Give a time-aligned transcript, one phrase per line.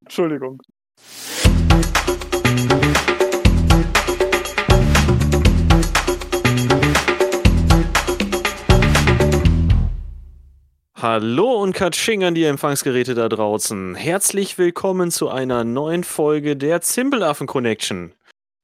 [0.00, 0.60] Entschuldigung.
[10.96, 13.94] Hallo und Katsching an die Empfangsgeräte da draußen.
[13.94, 18.12] Herzlich willkommen zu einer neuen Folge der Zimbelaffen Connection.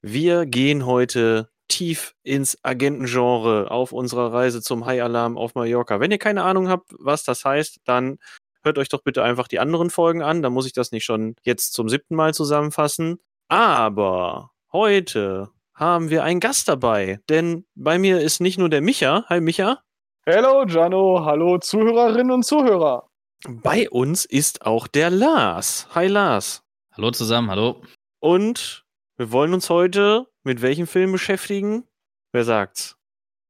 [0.01, 5.99] Wir gehen heute tief ins Agentengenre auf unserer Reise zum High Alarm auf Mallorca.
[5.99, 8.17] Wenn ihr keine Ahnung habt, was das heißt, dann
[8.63, 10.41] hört euch doch bitte einfach die anderen Folgen an.
[10.41, 13.19] Da muss ich das nicht schon jetzt zum siebten Mal zusammenfassen.
[13.47, 19.25] Aber heute haben wir einen Gast dabei, denn bei mir ist nicht nur der Micha.
[19.29, 19.81] Hi Micha.
[20.25, 21.25] Hello, Jano.
[21.25, 23.07] Hallo, Zuhörerinnen und Zuhörer.
[23.47, 25.87] Bei uns ist auch der Lars.
[25.95, 26.63] Hi Lars.
[26.93, 27.81] Hallo zusammen, hallo.
[28.19, 28.85] Und
[29.21, 31.83] wir wollen uns heute mit welchem Film beschäftigen?
[32.31, 32.97] Wer sagt's?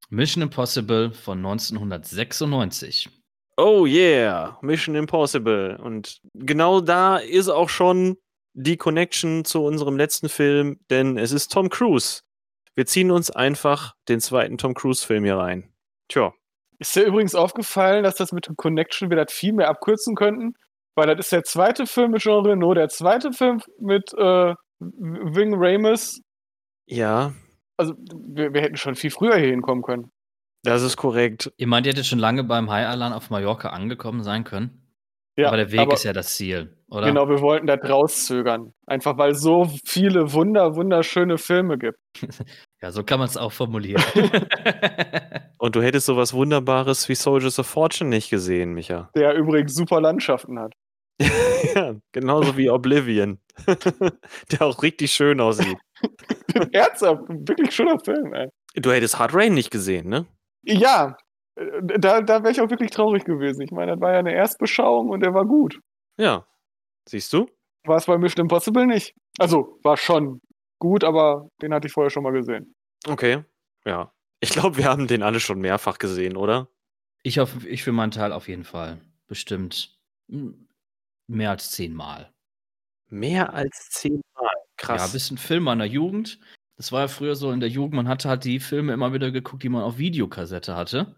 [0.10, 3.10] Mission Impossible von 1996.
[3.56, 5.80] Oh yeah, Mission Impossible.
[5.82, 8.18] Und genau da ist auch schon
[8.52, 12.24] die Connection zu unserem letzten Film, denn es ist Tom Cruise.
[12.76, 15.74] Wir ziehen uns einfach den zweiten Tom Cruise-Film hier rein.
[16.10, 16.34] Tja.
[16.80, 20.56] Ist dir übrigens aufgefallen, dass das mit dem Connection wir das viel mehr abkürzen könnten?
[20.96, 25.54] Weil das ist der zweite Film mit Jean Reno, der zweite Film mit äh, Wing
[25.56, 26.22] Ramus.
[26.88, 27.34] Ja.
[27.78, 30.12] Also, wir, wir hätten schon viel früher hier hinkommen können.
[30.64, 31.52] Das ist korrekt.
[31.58, 34.78] Ihr meint, ihr hättet schon lange beim High Alarm auf Mallorca angekommen sein können?
[35.38, 37.08] Ja, aber der Weg aber- ist ja das Ziel, oder?
[37.08, 38.74] Genau, wir wollten das rauszögern.
[38.86, 41.98] Einfach weil es so viele wunder, wunderschöne Filme gibt.
[42.84, 44.02] Ja, so kann man es auch formulieren.
[45.60, 49.12] Und du hättest sowas Wunderbares wie Soldiers of Fortune nicht gesehen, Micha.
[49.16, 50.74] Der übrigens super Landschaften hat.
[51.76, 53.40] ja, genauso wie Oblivion.
[54.52, 55.78] der auch richtig schön aussieht.
[56.72, 58.50] Ernsthaft, wirklich schöner Film, ey.
[58.76, 60.26] Du hättest Hard Rain nicht gesehen, ne?
[60.64, 61.18] Ja,
[61.56, 63.62] äh, da, da wäre ich auch wirklich traurig gewesen.
[63.62, 65.80] Ich meine, das war ja eine Erstbeschauung und der war gut.
[66.18, 66.46] Ja.
[67.08, 67.48] Siehst du?
[67.86, 69.16] War es bei Mission Impossible nicht?
[69.40, 70.42] Also, war schon
[70.80, 72.76] gut, aber den hatte ich vorher schon mal gesehen.
[73.08, 73.44] Okay.
[73.86, 74.12] Ja.
[74.40, 76.68] Ich glaube, wir haben den alle schon mehrfach gesehen, oder?
[77.24, 79.00] ich, auf, ich für meinen Teil auf jeden Fall.
[79.28, 79.98] Bestimmt
[80.28, 80.52] mm,
[81.28, 82.34] mehr als zehnmal.
[83.10, 84.22] Mehr als zehnmal.
[84.40, 85.14] Ja, Krass.
[85.14, 86.40] bis ein Film meiner Jugend.
[86.78, 89.30] Das war ja früher so in der Jugend, man hatte halt die Filme immer wieder
[89.30, 91.16] geguckt, die man auf Videokassette hatte.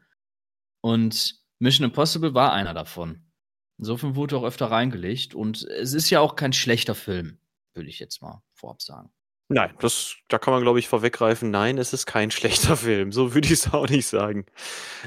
[0.81, 3.31] Und Mission Impossible war einer davon.
[3.77, 5.33] Insofern wurde auch öfter reingelegt.
[5.33, 7.39] Und es ist ja auch kein schlechter Film,
[7.73, 9.09] würde ich jetzt mal vorab sagen.
[9.49, 11.51] Nein, das, da kann man, glaube ich, vorweggreifen.
[11.51, 13.11] Nein, es ist kein schlechter Film.
[13.11, 14.45] So würde ich es auch nicht sagen.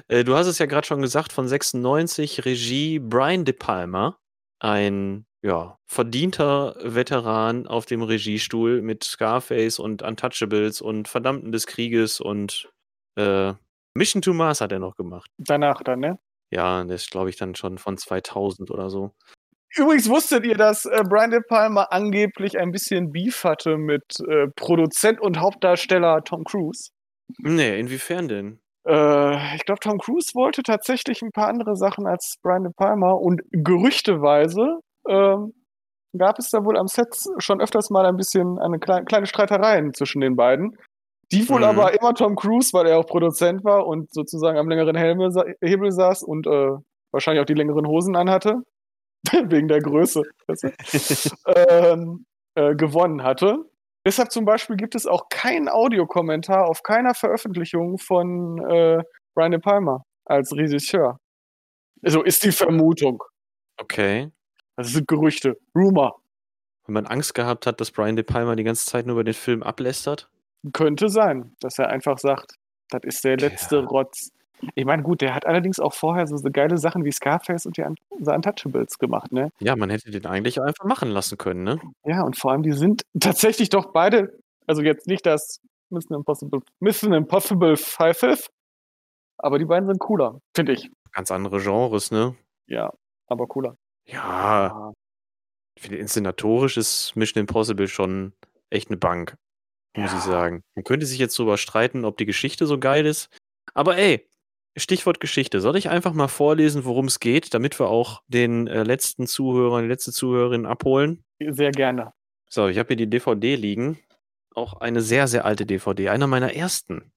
[0.08, 4.18] Äh, du hast es ja gerade schon gesagt, von 96, Regie Brian De Palma.
[4.58, 12.20] Ein, ja, verdienter Veteran auf dem Regiestuhl mit Scarface und Untouchables und Verdammten des Krieges
[12.20, 12.70] und
[13.16, 13.52] äh,
[13.94, 15.30] Mission to Mars hat er noch gemacht.
[15.38, 16.18] Danach dann, ne?
[16.50, 19.12] Ja, das ist, glaube ich, dann schon von 2000 oder so.
[19.74, 24.46] Übrigens wusstet ihr, dass äh, Brian De Palma angeblich ein bisschen Beef hatte mit äh,
[24.54, 26.90] Produzent und Hauptdarsteller Tom Cruise?
[27.38, 28.60] Nee, inwiefern denn?
[28.86, 33.12] Äh, ich glaube, Tom Cruise wollte tatsächlich ein paar andere Sachen als Brian De Palma
[33.12, 35.52] und gerüchteweise ähm,
[36.16, 37.08] gab es da wohl am Set
[37.38, 40.76] schon öfters mal ein bisschen eine klei kleine Streitereien zwischen den beiden.
[41.32, 41.66] Die wohl Mhm.
[41.66, 45.28] aber immer Tom Cruise, weil er auch Produzent war und sozusagen am längeren Helme,
[45.60, 46.70] Hebel saß und äh,
[47.12, 48.62] wahrscheinlich auch die längeren Hosen anhatte,
[49.50, 50.22] wegen der Größe,
[51.46, 53.64] ähm, äh, gewonnen hatte.
[54.06, 59.02] Deshalb zum Beispiel gibt es auch keinen Audiokommentar auf keiner Veröffentlichung von äh,
[59.34, 61.18] Brian De Palma als Regisseur.
[62.04, 63.20] Also ist die Vermutung.
[63.78, 64.30] Okay.
[64.76, 65.56] Das sind Gerüchte.
[65.74, 66.20] Rumor.
[66.86, 69.34] Wenn man Angst gehabt hat, dass Brian De Palma die ganze Zeit nur über den
[69.34, 70.30] Film ablästert?
[70.72, 72.54] Könnte sein, dass er einfach sagt,
[72.90, 73.84] das ist der letzte Ja.
[73.86, 74.30] Rotz.
[74.74, 77.76] Ich meine, gut, der hat allerdings auch vorher so, so geile Sachen wie Scarface und
[77.76, 79.50] die Un The Untouchables gemacht, ne?
[79.60, 81.80] Ja, man hätte den eigentlich einfach machen lassen können, ne?
[82.04, 86.60] Ja, und vor allem, die sind tatsächlich doch beide, also jetzt nicht das Mission Impossible,
[86.80, 88.48] Mission Impossible 5,
[89.38, 90.90] aber die beiden sind cooler, finde ich.
[91.12, 92.34] Ganz andere Genres, ne?
[92.66, 92.92] Ja,
[93.28, 93.76] aber cooler.
[94.06, 94.92] Ja,
[95.76, 98.32] ich finde, inszenatorisch ist Mission Impossible schon
[98.70, 99.36] echt eine Bank,
[99.96, 100.18] muss Ja.
[100.18, 100.62] ich sagen.
[100.74, 103.28] Man könnte sich jetzt drüber streiten, ob die Geschichte so geil ist.
[103.74, 104.26] Aber ey,
[104.76, 105.60] Stichwort Geschichte.
[105.60, 109.82] Soll ich einfach mal vorlesen, worum es geht, damit wir auch den äh, letzten Zuhörer,
[109.82, 111.24] die letzte Zuhörerin abholen?
[111.38, 112.12] Sehr gerne.
[112.48, 113.98] So, ich habe hier die DVD liegen.
[114.54, 116.10] Auch eine sehr, sehr alte DVD.
[116.10, 117.12] Einer meiner ersten.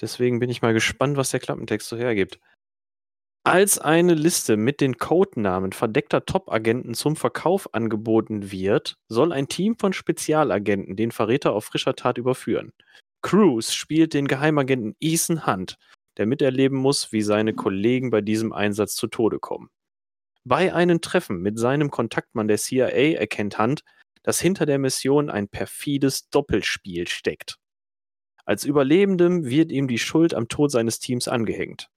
[0.00, 2.40] Deswegen bin ich mal gespannt, was der Klappentext so hergibt.
[3.46, 9.76] Als eine Liste mit den Codenamen verdeckter Top-Agenten zum Verkauf angeboten wird, soll ein Team
[9.76, 12.72] von Spezialagenten den Verräter auf frischer Tat überführen.
[13.20, 15.78] Cruise spielt den Geheimagenten Ethan Hunt,
[16.16, 19.70] der miterleben muss, wie seine Kollegen bei diesem Einsatz zu Tode kommen.
[20.44, 23.82] Bei einem Treffen mit seinem Kontaktmann der CIA erkennt Hunt,
[24.22, 27.58] dass hinter der Mission ein perfides Doppelspiel steckt.
[28.44, 31.88] Als Überlebendem wird ihm die Schuld am Tod seines Teams angehängt.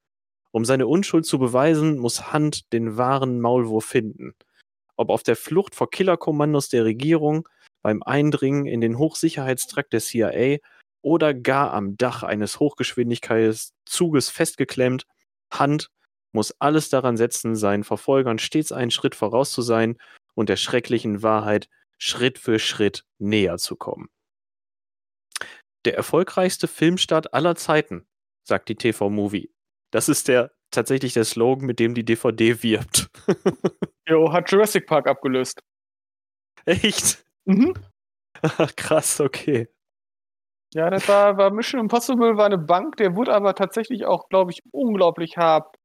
[0.51, 4.33] Um seine Unschuld zu beweisen, muss Hunt den wahren Maulwurf finden.
[4.95, 7.47] Ob auf der Flucht vor Killerkommandos der Regierung,
[7.81, 10.57] beim Eindringen in den Hochsicherheitstrakt der CIA
[11.07, 15.07] oder gar am Dach eines Hochgeschwindigkeitszuges festgeklemmt,
[15.57, 15.89] Hunt
[16.33, 19.97] muss alles daran setzen, seinen Verfolgern stets einen Schritt voraus zu sein
[20.35, 24.09] und der schrecklichen Wahrheit Schritt für Schritt näher zu kommen.
[25.85, 28.05] Der erfolgreichste Filmstart aller Zeiten,
[28.43, 29.49] sagt die TV-Movie.
[29.91, 33.09] Das ist der tatsächlich der Slogan, mit dem die DVD wirbt.
[34.09, 35.61] Jo, hat Jurassic Park abgelöst.
[36.65, 37.25] Echt?
[37.43, 37.73] Mhm.
[38.77, 39.67] Krass, okay.
[40.77, 44.51] Ja, das war, war Mission Impossible, war eine Bank, der wurde aber tatsächlich auch, glaube
[44.51, 45.75] ich, unglaublich hart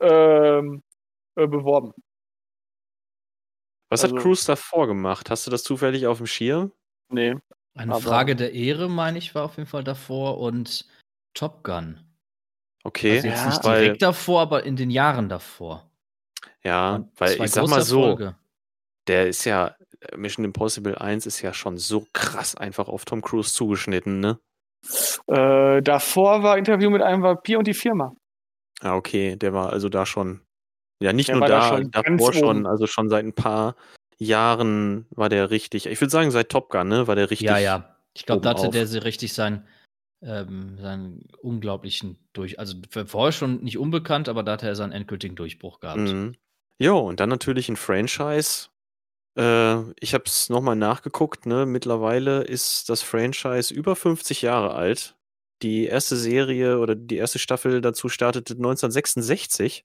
[0.00, 0.82] ähm,
[1.36, 1.92] äh, beworben.
[3.90, 5.28] Was Also- hat Cruise davor gemacht?
[5.28, 6.72] Hast du das zufällig auf dem Schirm?
[7.10, 7.36] Nee.
[7.74, 10.88] Eine Aber- Frage der Ehre, meine ich, war auf jeden Fall davor und
[11.34, 12.00] Top Gun.
[12.84, 15.90] Okay, Also jetzt Ja, nicht weil, direkt davor, aber in den Jahren davor.
[16.64, 18.34] ja, Und weil ich sag mal so, Erfolge.
[19.08, 19.76] der ist ja,
[20.16, 24.38] Mission Impossible 1 ist ja schon so krass einfach auf Tom Cruise zugeschnitten, ne?
[25.26, 28.14] Äh, davor war Interview mit einem Vampir und die Firma.
[28.80, 30.40] Ah, okay, der war also da schon,
[31.02, 33.74] ja, nicht Der nur da da, schon davor schon, also schon seit ein paar
[34.18, 37.48] Jahren war der richtig, ich würde sagen, seit Top Gun, ne, war der richtig.
[37.48, 37.96] Ja, ja.
[38.14, 38.72] Ich glaube, da hatte auf.
[38.72, 39.66] der so richtig seinen,
[40.22, 42.58] ähm, seinen unglaublichen Durch.
[42.58, 42.74] Also
[43.06, 46.00] vorher schon nicht unbekannt, aber da hatte er seinen endgültigen Durchbruch gehabt.
[46.00, 46.34] Mhm.
[46.80, 48.68] Jo, und dann natürlich ein Franchise.
[49.38, 51.64] Äh, ich habe es nochmal nachgeguckt, ne?
[51.66, 55.16] Mittlerweile ist das Franchise über 50 Jahre alt.
[55.62, 59.84] Die erste Serie oder die erste Staffel dazu startete 1966.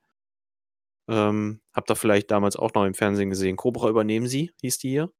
[1.09, 3.57] Ähm, habt ihr vielleicht damals auch noch im Fernsehen gesehen.
[3.57, 5.11] Cobra übernehmen sie, hieß die hier.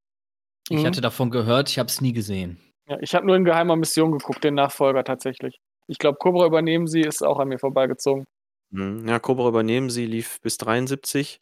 [0.70, 0.86] Ich Mhm.
[0.86, 2.58] hatte davon gehört, ich habe es nie gesehen.
[2.88, 5.60] Ja, ich habe nur in geheimer Mission geguckt, den Nachfolger tatsächlich.
[5.88, 8.24] Ich glaube, Cobra übernehmen sie, ist auch an mir vorbeigezogen.
[8.72, 9.08] Mhm.
[9.08, 11.42] Ja, Cobra übernehmen sie, lief bis 73.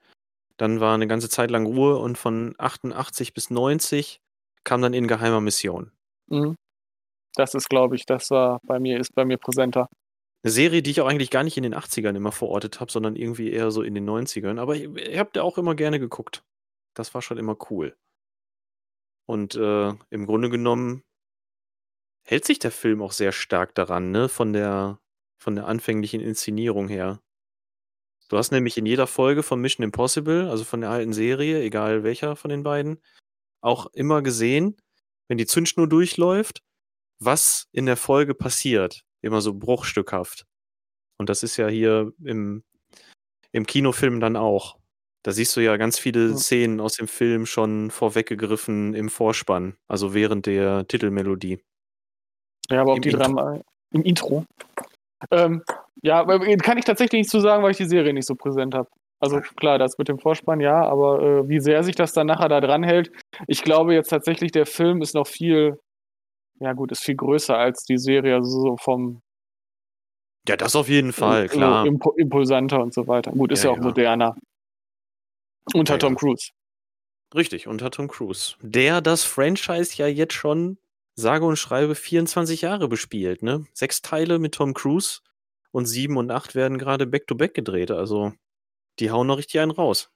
[0.62, 4.22] Dann war eine ganze Zeit lang Ruhe und von 88 bis 90
[4.64, 5.92] kam dann in geheimer Mission.
[6.28, 6.56] Mhm.
[7.34, 9.90] Das ist, glaube ich, das war bei mir, ist bei mir präsenter.
[10.44, 13.16] Eine Serie, die ich auch eigentlich gar nicht in den 80ern immer verortet habe, sondern
[13.16, 14.60] irgendwie eher so in den 90ern.
[14.60, 16.44] Aber ich, ich habe da auch immer gerne geguckt.
[16.94, 17.96] Das war schon immer cool.
[19.28, 21.02] Und äh, im Grunde genommen
[22.24, 24.30] hält sich der Film auch sehr stark daran, ne?
[24.30, 25.00] Von der,
[25.42, 27.20] von der anfänglichen Inszenierung her.
[28.32, 32.04] Du hast nämlich in jeder Folge von Mission Impossible, also von der alten Serie, egal
[32.04, 33.02] welcher von den beiden,
[33.60, 34.78] auch immer gesehen,
[35.28, 36.64] wenn die Zündschnur durchläuft,
[37.20, 39.04] was in der Folge passiert.
[39.22, 40.46] Immer so bruchstückhaft.
[41.18, 42.64] Und das ist ja hier im,
[43.52, 44.78] im Kinofilm dann auch.
[45.24, 46.38] Da siehst du ja ganz viele.
[46.38, 51.60] Szenen aus dem Film schon vorweggegriffen im Vorspann, also während der Titelmelodie.
[52.70, 53.24] Ja, aber auch Im die Intro.
[53.24, 53.62] Drama
[53.92, 54.46] im Intro.
[55.32, 55.64] Ähm,
[56.04, 58.74] ja, aber kann ich tatsächlich nicht zu sagen, weil ich die Serie nicht so präsent
[58.76, 58.90] habe.
[59.20, 62.50] Also klar, das mit dem Vorspann, ja, aber äh, wie sehr sich das dann nachher
[62.50, 63.12] da dran hält,
[63.48, 65.80] ich glaube jetzt tatsächlich, der Film ist noch viel,
[66.60, 69.22] ja gut, ist viel größer als die Serie, also so vom
[70.48, 71.86] Ja, das auf jeden Fall, so klar.
[71.86, 73.32] impo impulsanter und so weiter.
[73.32, 73.84] Gut, ist Ja, ja, auch ja.
[73.84, 74.36] moderner.
[75.76, 76.16] Unter Ja, Tom.
[76.16, 76.50] Cruise.
[77.36, 78.56] Richtig, unter Tom Cruise.
[78.62, 80.80] Der das Franchise ja jetzt schon,
[81.14, 83.66] sage und schreibe, 24 Jahre bespielt, ne?
[83.74, 85.20] Sechs Teile mit Tom Cruise
[85.72, 87.92] und sieben und acht werden gerade back-to-back gedreht.
[87.92, 88.34] Also,
[89.00, 90.12] die hauen noch richtig einen raus.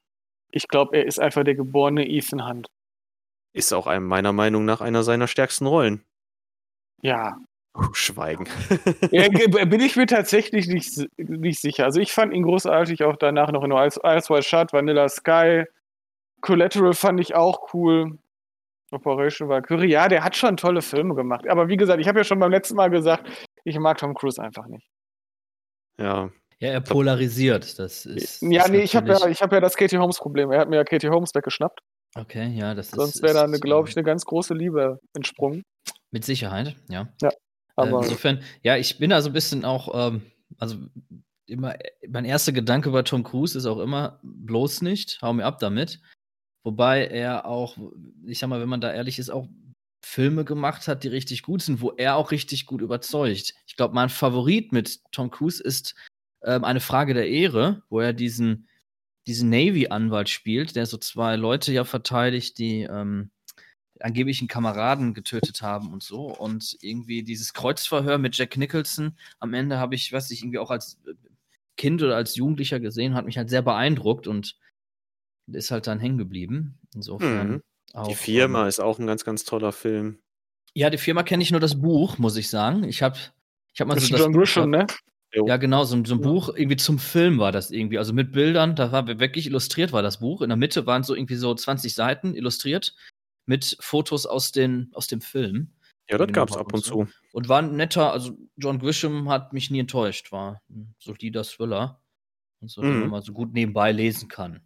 [0.51, 2.67] Ich glaube, er ist einfach der geborene Ethan Hunt.
[3.53, 6.03] Ist auch einem meiner Meinung nach einer seiner stärksten Rollen.
[7.01, 7.37] Ja.
[7.91, 8.47] Schweigen.
[9.11, 9.27] ja
[9.65, 11.83] bin ich mir tatsächlich nicht, nicht sicher.
[11.83, 15.65] Also ich fand ihn großartig, auch danach noch in Ice, Ice White Shut, Vanilla Sky.
[16.41, 18.17] Collateral fand ich auch cool.
[18.91, 21.47] Operation Valkyrie, ja, der hat schon tolle Filme gemacht.
[21.49, 23.27] Aber wie gesagt, ich habe ja schon beim letzten Mal gesagt,
[23.63, 24.87] ich mag Tom Cruise einfach nicht.
[25.99, 27.77] Ja, Ja, er polarisiert.
[27.79, 28.41] Das ist.
[28.41, 30.51] ja, ist nee, ich habe ja, ich hab ja das Katie Holmes Problem.
[30.51, 31.79] Er hat mir ja Katie Holmes weggeschnappt.
[32.15, 32.95] Okay, ja, das ist.
[32.95, 35.63] Sonst wäre da, glaube ich, ähm, eine ganz große Liebe entsprungen.
[36.11, 37.09] Mit Sicherheit, ja.
[37.75, 40.21] Aber äh, insofern, ja, ich bin da so ein bisschen auch, ähm,
[40.57, 40.77] also
[41.45, 41.75] immer,
[42.07, 45.99] mein erster Gedanke bei Tom Cruise ist auch immer, bloß nicht, hau mir ab damit.
[46.63, 47.77] Wobei er auch,
[48.25, 49.47] ich sag mal, wenn man da ehrlich ist, auch
[50.05, 53.55] Filme gemacht hat, die richtig gut sind, wo er auch richtig gut überzeugt.
[53.65, 55.95] Ich glaube, mein Favorit mit Tom Cruise ist
[56.43, 58.69] ähm, eine Frage der Ehre, wo er diesen,
[59.25, 63.31] diesen Navy-Anwalt spielt, der so zwei Leute ja verteidigt, die ähm,
[63.99, 66.27] angeblich Kameraden getötet haben und so.
[66.27, 70.69] Und irgendwie dieses Kreuzverhör mit Jack Nicholson am Ende habe ich, was ich irgendwie auch
[70.69, 70.99] als
[71.77, 74.55] Kind oder als Jugendlicher gesehen, hat mich halt sehr beeindruckt und
[75.47, 76.77] ist halt dann hängen geblieben.
[76.93, 77.49] Insofern.
[77.49, 77.61] Mhm.
[77.95, 80.19] Auch, Die Firma ähm, ist auch ein ganz, ganz toller Film.
[80.73, 82.83] ja, die Firma kenne ich nur das Buch, muss ich sagen.
[82.83, 83.17] Ich habe
[83.73, 84.85] ich hab mal Das so ist das John Grisham, ne?
[85.33, 86.27] Ja, genau, so, ein- so ein Ja.
[86.29, 87.97] Buch, irgendwie zum Film war das irgendwie.
[87.97, 90.41] Also mit Bildern, da war wirklich illustriert war das Buch.
[90.41, 92.95] In der Mitte waren so irgendwie so 20 Seiten illustriert
[93.45, 95.71] mit Fotos aus, den, aus dem Film.
[96.09, 97.07] Ja, das Genau, gab's ab und und zu.
[97.33, 102.01] Und war ein netter, also John Grisham hat mich nie enttäuscht, war ein solider Thriller.
[102.61, 102.99] Und so, den Mhm.
[103.01, 104.61] man mal so gut nebenbei lesen kann.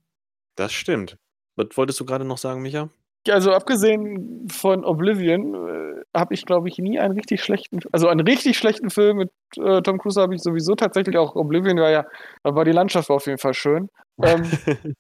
[0.55, 1.17] Das stimmt.
[1.55, 2.89] Was wolltest du gerade noch sagen, Micha?
[3.27, 8.25] Also abgesehen von Oblivion äh, habe ich, glaube ich, nie einen richtig schlechten, also einen
[8.25, 11.35] richtig schlechten Film mit äh, Tom Cruise habe ich sowieso tatsächlich auch.
[11.35, 12.05] Oblivion war ja,
[12.43, 13.89] da war die Landschaft auf jeden Fall schön.
[14.21, 14.43] Ähm,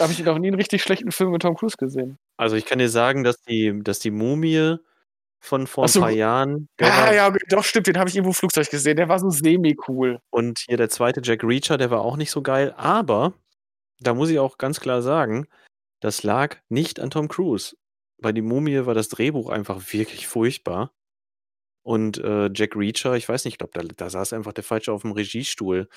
[0.00, 2.18] habe ich noch nie einen richtig schlechten Film mit Tom Cruise gesehen.
[2.36, 4.76] Also ich kann dir sagen, dass die, dass die Mumie
[5.40, 8.34] von vor so, ein paar Jahren war, ja, doch, stimmt, den habe ich irgendwo im
[8.34, 8.96] Flugzeug gesehen.
[8.96, 10.18] Der war so semi-cool.
[10.30, 13.34] und hier der zweite Jack Reacher, der war auch nicht so geil, aber
[14.00, 15.46] da muss ich auch ganz klar sagen,
[16.04, 17.78] das lag nicht an Tom Cruise.
[18.20, 20.92] Bei die Mumie war das Drehbuch einfach wirklich furchtbar.
[21.82, 24.92] Und äh, Jack Reacher, ich weiß nicht, ich glaube, da, da saß einfach der Falsche
[24.92, 25.88] auf dem Regiestuhl.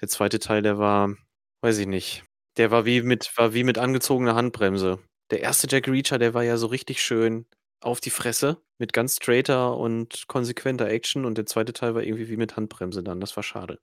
[0.00, 1.14] Der zweite Teil, der war,
[1.60, 2.24] weiß ich nicht,
[2.56, 4.98] der war wie mit, war wie mit angezogener Handbremse.
[5.30, 7.44] Der erste Jack Reacher, der war ja so richtig schön
[7.82, 12.30] auf die Fresse mit ganz straighter und konsequenter Action und der zweite Teil war irgendwie
[12.30, 13.20] wie mit Handbremse dann.
[13.20, 13.78] Das war schade.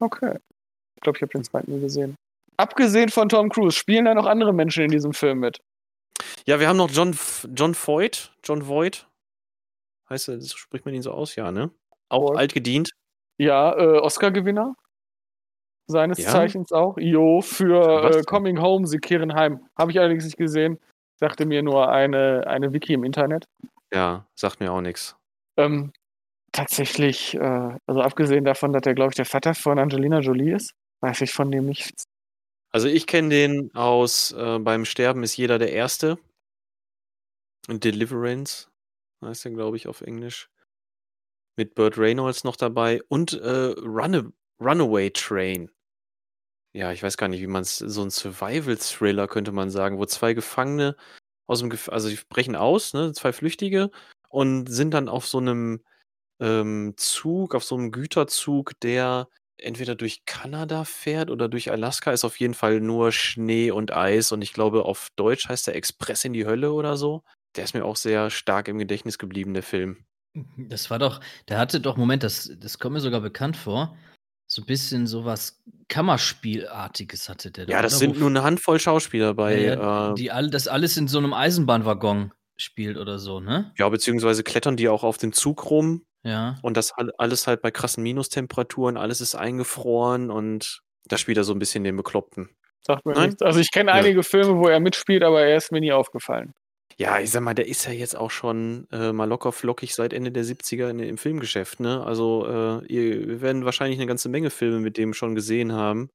[0.00, 0.36] Okay.
[0.96, 2.16] Ich glaube, ich habe den zweiten nie gesehen.
[2.56, 5.60] Abgesehen von Tom Cruise, spielen da noch andere Menschen in diesem Film mit?
[6.46, 7.16] Ja, wir haben noch John,
[7.54, 8.32] John Voight.
[8.44, 9.08] John Voight.
[10.10, 11.70] Heißt er, spricht man ihn so aus, ja, ne?
[12.08, 12.38] Auch Voight.
[12.38, 12.90] alt gedient.
[13.38, 14.74] Ja, äh, Oscar-Gewinner.
[15.86, 16.30] Seines Ja?
[16.30, 16.96] Zeichens auch.
[16.98, 18.22] Jo, für äh?
[18.22, 19.66] Coming Home, Sie kehren heim.
[19.76, 20.78] Habe ich allerdings nicht gesehen.
[21.18, 23.46] Sagte mir nur eine, eine Wiki im Internet.
[23.92, 25.16] Ja, sagt mir auch nichts.
[25.56, 25.92] Ähm,
[26.52, 30.72] tatsächlich, äh, also abgesehen davon, dass er, glaube ich, der Vater von Angelina Jolie ist,
[31.00, 32.04] weiß ich von dem nichts.
[32.72, 36.18] Also ich kenne den aus äh, Beim Sterben ist jeder der Erste.
[37.68, 38.70] Deliverance
[39.22, 40.50] heißt er, glaube ich, auf Englisch.
[41.56, 43.02] Mit Burt Reynolds noch dabei.
[43.08, 45.70] Und äh, Run Runaway Train.
[46.74, 50.06] Ja, ich weiß gar nicht, wie man es, so ein Survival-Thriller könnte man sagen, wo
[50.06, 50.96] zwei Gefangene
[51.46, 53.90] aus dem, Gef also die brechen aus, ne, zwei Flüchtige
[54.30, 55.84] und sind dann auf so einem
[56.40, 59.28] ähm, Zug, auf so einem Güterzug, der
[59.62, 64.32] entweder durch Kanada fährt oder durch Alaska, ist auf jeden Fall nur Schnee und Eis
[64.32, 67.22] und ich glaube, auf Deutsch heißt der Express in die Hölle oder so.
[67.56, 70.04] Der ist mir auch sehr stark im Gedächtnis geblieben, der Film.
[70.56, 73.96] Das war doch, der hatte doch, Moment, das, das kommt mir sogar bekannt vor.
[74.46, 79.58] So ein bisschen sowas Kammerspielartiges hatte der Ja, das sind nur eine Handvoll Schauspieler bei,
[79.58, 83.72] ja, äh, die all, das alles in so einem Eisenbahnwaggon spielt oder so, ne?
[83.78, 86.56] ja, beziehungsweise klettern die auch auf dem Zug rum Ja.
[86.62, 91.44] und das all- alles halt bei krassen Minustemperaturen, alles ist eingefroren und da spielt er
[91.44, 92.48] so ein bisschen den Bekloppten.
[92.80, 93.30] Sagt mir Nein?
[93.30, 93.42] nichts.
[93.42, 93.96] Also ich kenne Ja.
[93.96, 96.52] einige Filme, wo er mitspielt, aber er ist mir nie aufgefallen.
[96.98, 100.12] Ja, ich sag mal, der ist ja jetzt auch schon äh, mal locker flockig seit
[100.12, 102.04] Ende der 70er in, im Filmgeschäft, ne?
[102.04, 106.10] Also, äh, ihr, wir werden wahrscheinlich eine ganze Menge Filme mit dem schon gesehen haben,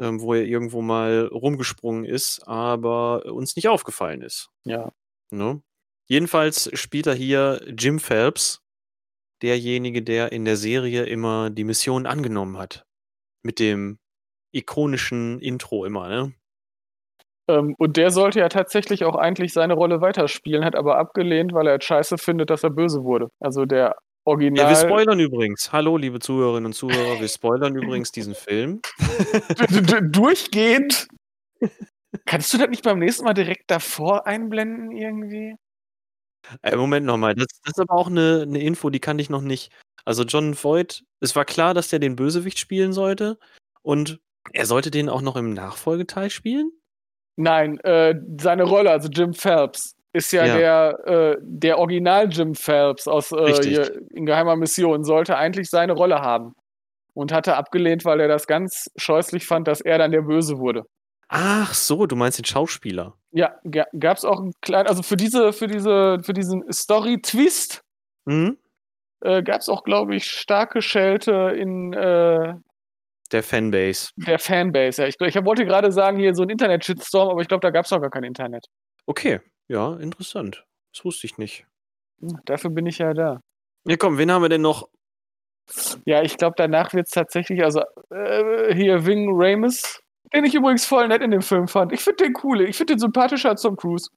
[0.00, 4.48] ähm, wo er irgendwo mal rumgesprungen ist, aber uns nicht aufgefallen ist.
[4.64, 4.92] Ja.
[5.30, 5.62] Ne?
[6.08, 8.60] Jedenfalls spielt er hier Jim Phelps,
[9.42, 12.84] derjenige, der in der Serie immer die Mission angenommen hat.
[13.42, 13.98] Mit dem
[14.52, 16.32] ikonischen Intro immer, ne?
[17.48, 21.66] Ähm, und der sollte ja tatsächlich auch eigentlich seine Rolle weiterspielen, hat aber abgelehnt, weil
[21.66, 23.28] er scheiße findet, dass er böse wurde.
[23.40, 23.94] Also der Ja,
[24.24, 24.68] Original.
[24.68, 25.72] wir spoilern übrigens.
[25.72, 28.80] Hallo, liebe Zuhörerinnen und Zuhörer, wir spoilern übrigens diesen Film.
[30.12, 31.08] Durchgehend.
[32.26, 35.56] Kannst du das nicht beim nächsten Mal direkt davor einblenden irgendwie?
[36.62, 39.42] Äh, Moment nochmal, das, das ist aber auch eine, eine Info, die kann ich noch
[39.42, 39.72] nicht.
[40.04, 43.38] Also John Voight, es war klar, dass der den Bösewicht spielen sollte
[43.82, 44.20] und
[44.52, 46.72] er sollte den auch noch im Nachfolgeteil spielen?
[47.36, 50.56] Nein, äh, seine Rolle, also Jim Phelps, ist ja, Ja.
[50.56, 56.20] der, äh, der Original Jim Phelps aus äh, in geheimer Mission, sollte eigentlich seine Rolle
[56.20, 56.54] haben.
[57.12, 60.84] Und hatte abgelehnt, weil er das ganz scheußlich fand, dass er dann der Böse wurde.
[61.32, 63.14] Ach so, du meinst den Schauspieler.
[63.30, 67.82] Ja, ga, gab es auch einen kleinen, also für diese, für diese, für diesen Story-Twist
[68.26, 68.58] Mhm.
[69.22, 72.54] äh, gab es auch, glaube ich, starke Schelte in äh,
[73.32, 74.10] Der Fanbase.
[74.16, 75.02] der Fanbase.
[75.02, 77.84] Ja, ich, ich wollte gerade sagen, hier so ein Internet-Shitstorm, aber ich glaube, da gab
[77.84, 78.66] es doch gar kein Internet.
[79.06, 80.64] Okay, ja, interessant.
[80.92, 81.64] Das wusste ich nicht.
[82.20, 83.40] Hm, Dafür bin ich ja da.
[83.86, 84.88] Ja, komm, wen haben wir denn noch?
[86.04, 87.82] Ja, ich glaube, danach wird es tatsächlich, also
[88.12, 90.00] äh, hier Wing Ramis,
[90.32, 91.92] den ich übrigens voll nett in dem Film fand.
[91.92, 92.60] Ich finde den cool.
[92.62, 94.10] Ich finde den sympathischer als Tom Cruise.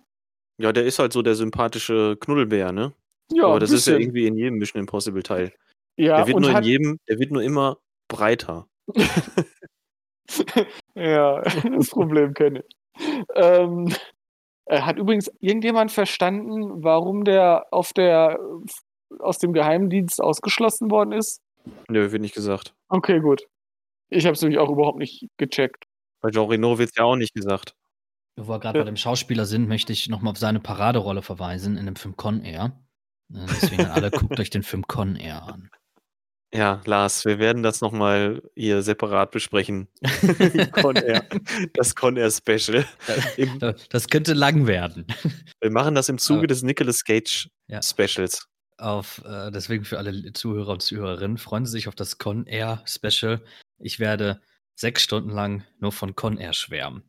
[0.58, 2.94] Ja, der ist halt so der sympathische Knuddelbär, ne?
[3.32, 4.10] Ja, Aber das ist ja bisschen.
[4.10, 5.52] irgendwie in jedem Mission Impossible Teil.
[5.98, 7.78] Ja, der wird nur in jedem, der wird nur immer
[8.08, 8.68] breiter.
[10.96, 12.76] ja, das Problem kenne ich.
[13.36, 13.94] Ähm,
[14.66, 18.40] äh, hat übrigens irgendjemand verstanden, warum der auf der
[19.20, 21.42] aus dem Geheimdienst ausgeschlossen worden ist?
[21.90, 22.74] Nö, wird nicht gesagt.
[22.90, 23.44] Okay, gut.
[24.10, 25.86] Ich habe es nämlich auch überhaupt nicht gecheckt.
[26.24, 27.76] Bei Jean Reno wird es ja auch nicht gesagt.
[28.38, 28.84] Wo wir gerade Ja.
[28.86, 32.44] bei dem Schauspieler sind, möchte ich nochmal auf seine Paraderolle verweisen in dem Film Con
[32.44, 32.82] Air.
[33.34, 35.70] Äh, Deswegen an alle guckt euch den Film Con Air an.
[36.56, 39.88] Ja, Lars, wir werden das nochmal hier separat besprechen.
[40.72, 41.26] Con Air.
[41.74, 42.86] Das Con Air Special.
[43.38, 45.06] Im, Das könnte lang werden.
[45.62, 47.82] wir machen das im Zuge Aber- des Nicolas Cage Ja.
[47.82, 48.48] Specials.
[48.78, 52.82] Auf, äh, deswegen für alle Zuhörer und Zuhörerinnen, freuen Sie sich auf das Con Air
[52.86, 53.44] Special.
[53.80, 54.40] Ich werde
[54.76, 57.04] sechs Stunden lang nur von Con Air schwärmen.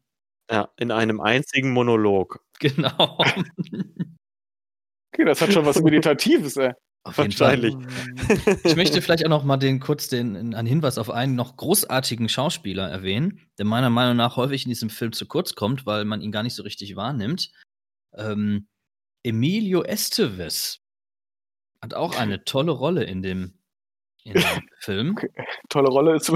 [0.50, 2.40] Ja, in einem einzigen Monolog.
[2.60, 3.18] Genau.
[5.12, 6.72] Okay, das hat schon was Meditatives, ey.
[7.02, 7.62] Auf jeden Fall.
[7.62, 8.64] Wahrscheinlich.
[8.64, 12.28] Ich möchte vielleicht auch noch mal den kurz den einen Hinweis auf einen noch großartigen
[12.28, 16.22] Schauspieler erwähnen, der meiner Meinung nach häufig in diesem Film zu kurz kommt, weil man
[16.22, 17.52] ihn gar nicht so richtig wahrnimmt.
[18.14, 18.68] Ähm,
[19.22, 20.80] Emilio Estevez
[21.82, 23.58] hat auch eine tolle Rolle in dem,
[24.22, 24.42] in dem
[24.78, 25.18] Film.
[25.68, 26.32] Tolle Rolle ist.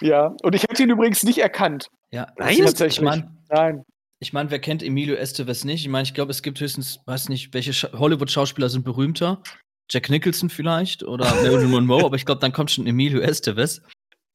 [0.00, 1.88] Ja, und ich hätte ihn übrigens nicht erkannt.
[2.10, 3.00] Ja, Nein, ist- ich tatsächlich.
[3.04, 3.82] meine, Nein.
[4.20, 5.82] ich mein, wer kennt Emilio Estevez nicht?
[5.82, 9.42] Ich meine, ich glaube, es gibt höchstens, weiß nicht, welche Scha- Hollywood-Schauspieler sind berühmter.
[9.90, 13.80] Jack Nicholson vielleicht oder Marilyn Monroe, aber ich glaube, dann kommt schon Emilio Estevez.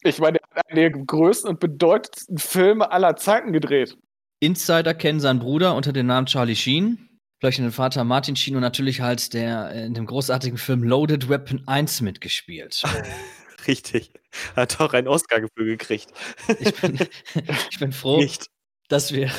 [0.04, 3.98] Ich meine, er hat einen der größten und bedeutendsten Filme aller Zeiten gedreht.
[4.42, 7.08] Insider kennen seinen Bruder unter dem Namen Charlie Sheen,
[7.40, 11.30] vielleicht den Vater Martin Sheen und natürlich halt der äh, in dem großartigen Film Loaded
[11.30, 12.84] Weapon 1 mitgespielt.
[13.67, 14.12] Richtig.
[14.55, 16.12] Hat auch einen Oscar dafür gekriegt.
[16.60, 17.00] Ich bin,
[17.72, 18.48] ich bin froh, Nicht.
[18.89, 19.32] dass wir,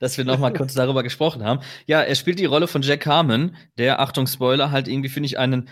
[0.00, 1.60] dass wir noch mal kurz darüber gesprochen haben.
[1.86, 5.38] Ja, er spielt die Rolle von Jack Harmon, der, Achtung, Spoiler, halt irgendwie, finde ich,
[5.38, 5.68] einen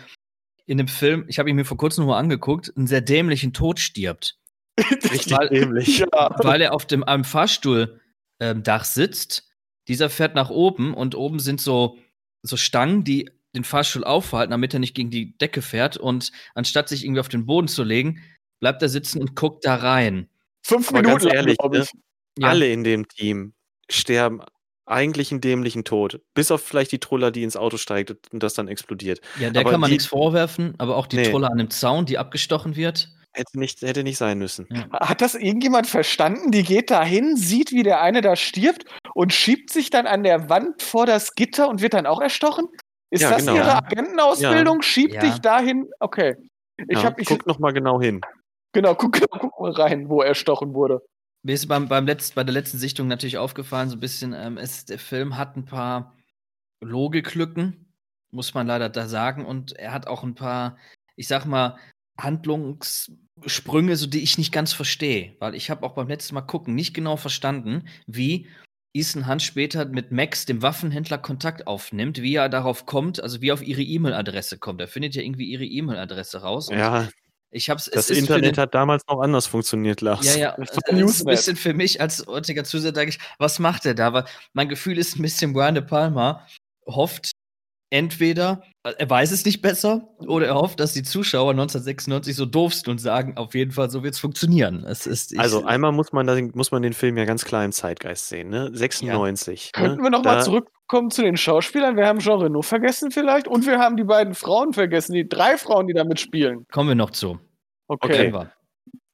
[0.66, 3.52] in dem Film, ich habe ihn mir vor kurzem noch mal angeguckt, einen sehr dämlichen
[3.52, 4.38] Tod stirbt.
[4.78, 5.98] Richtig Weil- dämlich.
[5.98, 6.34] Ja.
[6.38, 7.98] weil er auf dem einem Fahrstuhldach
[8.40, 9.48] ähm, sitzt.
[9.88, 11.98] Dieser fährt nach oben und oben sind so,
[12.42, 15.96] so Stangen, die den Fahrstuhl aufhalten, damit er nicht gegen die Decke fährt.
[15.96, 18.20] Und anstatt sich irgendwie auf den Boden zu legen,
[18.60, 20.28] bleibt er sitzen und guckt da rein.
[20.64, 21.90] Fünf Aber Minuten ganz lang, ehrlich, glaube ich.
[22.38, 22.48] Ja.
[22.48, 23.52] Alle in dem Team
[23.90, 24.40] sterben
[24.86, 26.20] eigentlich einen dämlichen Tod.
[26.34, 29.20] Bis auf vielleicht die Troller, die ins Auto steigt und das dann explodiert.
[29.38, 31.30] Ja, der Aber kann man die- nichts vorwerfen, aber auch die Nee.
[31.30, 33.10] Trolle an dem Zaun, die abgestochen wird.
[33.34, 34.66] Hätte nicht, hätte nicht sein müssen.
[34.92, 36.50] Hat das irgendjemand verstanden?
[36.50, 38.84] Die geht da hin, sieht, wie der eine da stirbt
[39.14, 42.66] und schiebt sich dann an der Wand vor das Gitter und wird dann auch erstochen?
[43.12, 43.56] Ist Ja, das genau.
[43.56, 43.78] ihre Ja.
[43.78, 44.80] Agentenausbildung?
[44.80, 45.20] Schiebt Ja.
[45.20, 45.86] dich dahin?
[46.00, 46.34] Okay.
[46.88, 48.22] Ich Ja, hab, ich, guck noch mal genau hin.
[48.72, 51.02] genau, guck, guck mal rein, wo er erstochen wurde.
[51.44, 54.56] Mir ist beim, beim letzt, bei der letzten Sichtung natürlich aufgefallen, so ein bisschen, ähm,
[54.56, 56.16] es, der Film hat ein paar
[56.82, 57.92] Logiklücken,
[58.30, 59.44] muss man leider da sagen.
[59.44, 60.78] Und er hat auch ein paar,
[61.14, 61.76] ich sag mal,
[62.18, 65.36] Handlungssprünge, so die ich nicht ganz verstehe.
[65.38, 68.48] Weil ich habe auch beim letzten Mal gucken nicht genau verstanden, wie
[68.94, 73.48] Ethan Hunt später mit Max, dem Waffenhändler, Kontakt aufnimmt, wie er darauf kommt, also wie
[73.48, 74.80] er auf ihre E-Mail-Adresse kommt.
[74.80, 76.68] Er findet ja irgendwie ihre E-Mail-Adresse raus.
[76.70, 77.08] Ja,
[77.50, 80.24] ich hab's, das Internet den- hat damals noch anders funktioniert, Lars.
[80.26, 83.58] ja, ja, Das war ist ein bisschen für mich als heutiger Zuseher, denke ich, was
[83.58, 84.12] macht er da?
[84.12, 86.46] Weil mein Gefühl ist ein bisschen, Brian De Palma
[86.86, 87.31] hofft
[87.92, 92.72] entweder, er weiß es nicht besser, oder er hofft, dass die Zuschauer 1996 so doof
[92.74, 94.84] sind und sagen, auf jeden Fall, so wird es funktionieren.
[94.88, 97.64] Es ist, ich, Also einmal muss man, da, muss man den Film ja ganz klar
[97.64, 98.70] im Zeitgeist sehen, ne?
[98.72, 99.72] 96.
[99.72, 100.02] Könnten ne?
[100.04, 101.96] wir noch Da- mal zurückkommen zu den Schauspielern?
[101.96, 105.58] Wir haben Jean Reno vergessen vielleicht und wir haben die beiden Frauen vergessen, die drei
[105.58, 106.66] Frauen, die da mitspielen.
[106.72, 107.38] kommen wir noch zu.
[107.88, 108.30] Okay.
[108.30, 108.32] Okay.
[108.32, 108.52] Wir.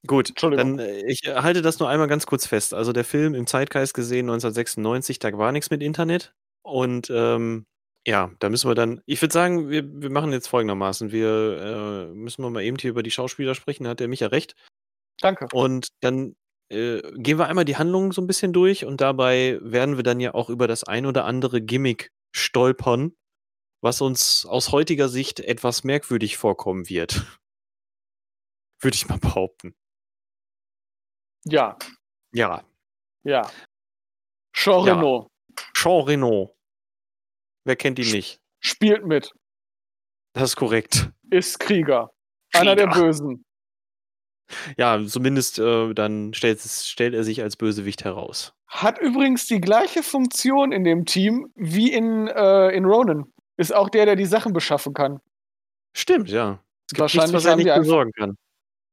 [0.06, 2.72] Gut, dann äh, ich halte das nur einmal ganz kurz fest.
[2.72, 7.66] Also der Film im Zeitgeist gesehen 1996, da war nichts mit Internet und ähm,
[8.08, 9.02] ja, da müssen wir dann.
[9.04, 12.88] Ich würde sagen, wir, wir machen jetzt folgendermaßen: Wir äh, müssen wir mal eben hier
[12.88, 13.84] über die Schauspieler sprechen.
[13.84, 14.54] Da hat der Micha recht.
[15.20, 15.46] Danke.
[15.52, 16.34] Und dann
[16.70, 20.20] äh, gehen wir einmal die Handlung so ein bisschen durch und dabei werden wir dann
[20.20, 23.12] ja auch über das ein oder andere Gimmick stolpern,
[23.82, 27.26] was uns aus heutiger Sicht etwas merkwürdig vorkommen wird.
[28.80, 29.74] Würde ich mal behaupten.
[31.44, 31.76] Ja,
[32.32, 32.64] Ja.
[33.22, 33.50] ja.
[34.54, 34.94] Jean Ja.
[34.94, 35.28] Reno
[35.74, 36.57] Jean Reno.
[37.68, 38.40] Wer kennt ihn nicht?
[38.60, 39.34] spielt mit,
[40.32, 41.10] Das ist korrekt.
[41.28, 42.10] ist Krieger.
[42.54, 43.04] Einer der Krieger.
[43.04, 43.44] Bösen.
[44.78, 48.54] Ja, zumindest äh, dann stellt, stellt er sich als Bösewicht heraus.
[48.68, 53.30] Hat übrigens die gleiche Funktion in dem Team wie in, äh, in Ronan.
[53.58, 55.20] Ist auch der, der die Sachen beschaffen kann.
[55.94, 56.62] Stimmt, ja.
[56.86, 58.38] Es gibt Wahrscheinlich nichts, was er nicht besorgen kann.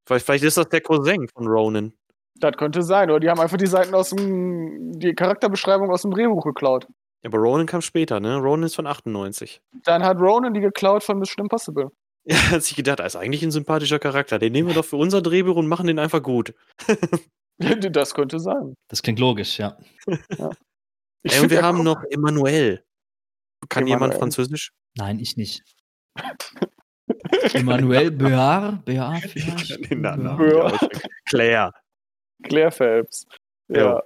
[0.06, 1.94] Vielleicht, vielleicht ist das der Cousin von Ronan.
[2.36, 3.10] Das könnte sein.
[3.10, 6.88] Oder die haben einfach die Seiten aus dem, die Charakterbeschreibung aus dem Drehbuch geklaut.
[7.26, 8.38] Aber Ronan kam später, ne?
[8.38, 9.62] Ronan ist von 98.
[9.84, 11.90] Dann hat Ronan die geklaut von Mission Impossible.
[12.26, 14.40] Ja, hat sich gedacht, er ist eigentlich ein sympathischer Charakter.
[14.40, 16.54] Den nehmen wir doch für unser Drehbuch und machen den einfach gut.
[17.58, 18.76] Das könnte sein.
[18.90, 19.78] Das klingt logisch, ja.
[21.24, 22.84] Ich Ey, und wir haben noch Emmanuel.
[23.70, 24.20] Kann jemand Emmanuel.
[24.20, 24.74] Französisch?
[24.98, 25.64] Nein, ich nicht.
[27.54, 29.22] Emmanuel Bear, Bear.
[29.24, 29.58] Ja.
[29.90, 30.78] Ja.
[31.26, 31.72] Claire.
[32.44, 33.26] Claire Phelps.
[33.70, 33.78] Ja.
[33.78, 34.04] Ja.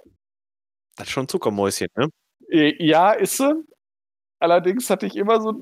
[0.96, 2.08] Das ist schon ein Zuckermäuschen, ne?
[2.50, 3.52] Äh, Ja, ist sie.
[4.40, 5.52] Allerdings hatte ich immer so,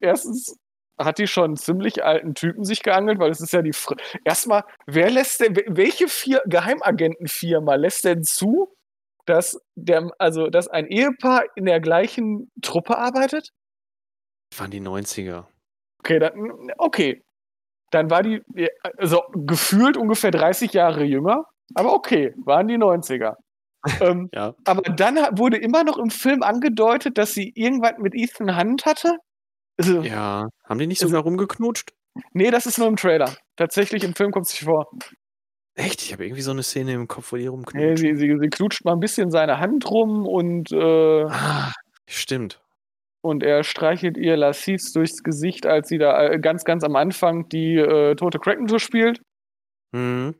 [0.00, 0.56] erstens
[0.98, 3.96] hat die schon einen ziemlich alten Typen sich geangelt, weil es ist ja die Fr
[4.24, 8.74] erstmal, wer lässt denn, welche vier Geheimagentenfirma lässt denn zu,
[9.26, 13.50] dass der, also dass ein Ehepaar in der gleichen Truppe arbeitet?
[14.50, 15.46] Das waren die 90er.
[16.00, 17.22] Okay, dann, okay.
[17.90, 18.42] Dann war die,
[18.98, 23.36] also gefühlt ungefähr 30 Jahre jünger, aber okay, waren die 90er.
[24.00, 24.54] ähm, Ja.
[24.64, 29.16] aber dann wurde immer noch im Film angedeutet, dass sie irgendwas mit Ethan Hunt hatte.
[29.78, 30.48] Also, Ja.
[30.64, 31.92] Haben die nicht Also- sogar rumgeknutscht?
[32.32, 33.36] Nee, das ist nur im Trailer.
[33.56, 34.90] Tatsächlich im Film kommt es nicht vor.
[35.76, 36.02] Echt?
[36.02, 37.96] Ich habe irgendwie so eine Szene im Kopf, wo die Nee, rumknutschen.
[37.96, 41.72] sie, sie, sie klutscht mal ein bisschen seine Hand rum und, äh, Ah,
[42.08, 42.60] stimmt.
[43.20, 47.48] und er streichelt ihr lasciv durchs Gesicht, als sie da äh, ganz, ganz am Anfang
[47.48, 49.20] die äh, tote Krakentour spielt.
[49.92, 50.34] Mhm.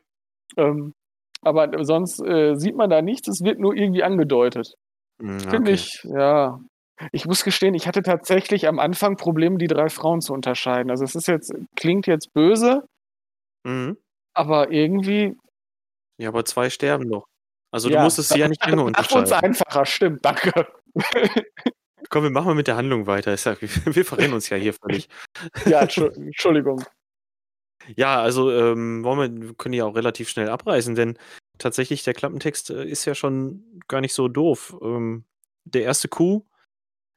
[0.57, 0.95] Ähm,
[1.43, 4.75] aber sonst äh, sieht man da nichts, es wird nur irgendwie angedeutet.
[5.21, 5.73] Mhm, Finde okay.
[5.75, 6.61] ich, ja.
[7.13, 10.91] Ich muss gestehen, ich hatte tatsächlich am Anfang Probleme, die drei Frauen zu unterscheiden.
[10.91, 12.83] Also es ist jetzt, klingt jetzt böse,
[13.65, 13.97] Mhm.
[14.35, 15.37] aber irgendwie.
[16.21, 17.27] Ja, aber zwei sterben doch.
[17.71, 19.45] Also Ja, du musstest sie ja nicht lange Mach uns unterscheiden.
[19.51, 20.67] einfacher, stimmt, danke.
[22.11, 23.33] Komm, wir machen mal mit der Handlung weiter.
[23.35, 25.09] Ist ja, wir, verrennen uns ja hier völlig.
[25.67, 26.83] Ja, Entschu- Entschuldigung.
[27.97, 31.19] Ja, also ähm, wir, können ja auch relativ schnell abreißen, denn
[31.59, 34.77] tatsächlich der Klappentext äh, ist ja schon gar nicht so doof.
[34.83, 35.25] Ähm,
[35.65, 36.47] der erste Coup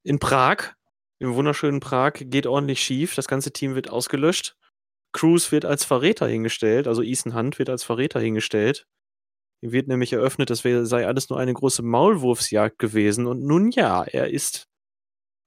[0.04, 0.74] in Prag,
[1.20, 3.16] im wunderschönen Prag, geht ordentlich schief.
[3.16, 4.56] Das ganze Team wird ausgelöscht.
[5.14, 8.88] Cruz wird als Verräter hingestellt, also Ethan Hunt wird als Verräter hingestellt.
[9.62, 13.28] Ihm wird nämlich eröffnet, das sei alles nur eine große Maulwurfsjagd gewesen.
[13.28, 14.68] Und nun ja, er ist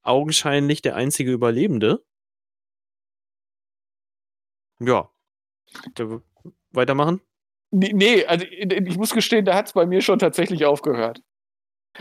[0.02, 2.04] augenscheinlich der einzige Überlebende.
[4.80, 5.13] Ja.
[6.72, 7.20] Weitermachen?
[7.70, 11.20] Nee, nee, also ich muss gestehen, da hat es bei mir schon tatsächlich aufgehört.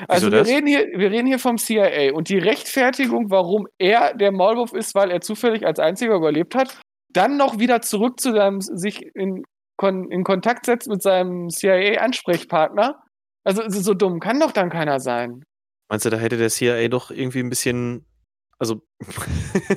[0.08, 4.32] Also wir reden, hier, wir reden hier vom CIA und die Rechtfertigung, warum er der
[4.32, 8.60] Maulwurf ist, weil er zufällig als einziger überlebt hat, dann noch wieder zurück zu seinem,
[8.62, 9.44] sich in,
[9.78, 13.04] kon, in Kontakt setzt mit seinem CIA-Ansprechpartner.
[13.44, 15.44] Also so dumm kann doch dann keiner sein.
[15.90, 18.06] Meinst du, da hätte der CIA doch irgendwie ein bisschen,
[18.64, 18.82] also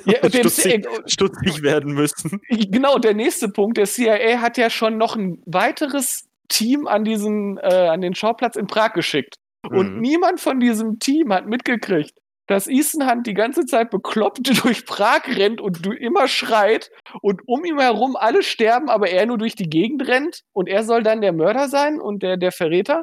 [0.05, 2.41] Ja, und stutzig, stutzig werden müssen?
[2.49, 3.77] Genau, der nächste Punkt.
[3.79, 8.57] Der CIA hat ja schon noch ein weiteres Team an diesen, äh, an den Schauplatz
[8.57, 9.35] in Prag geschickt.
[9.69, 10.01] Und Mhm.
[10.01, 12.13] niemand von diesem Team hat mitgekriegt,
[12.47, 17.41] dass Ethan Hunt die ganze Zeit bekloppt durch Prag rennt und du immer schreit und
[17.47, 21.03] um ihn herum alle sterben, aber er nur durch die Gegend rennt und er soll
[21.03, 23.03] dann der Mörder sein und der, der Verräter?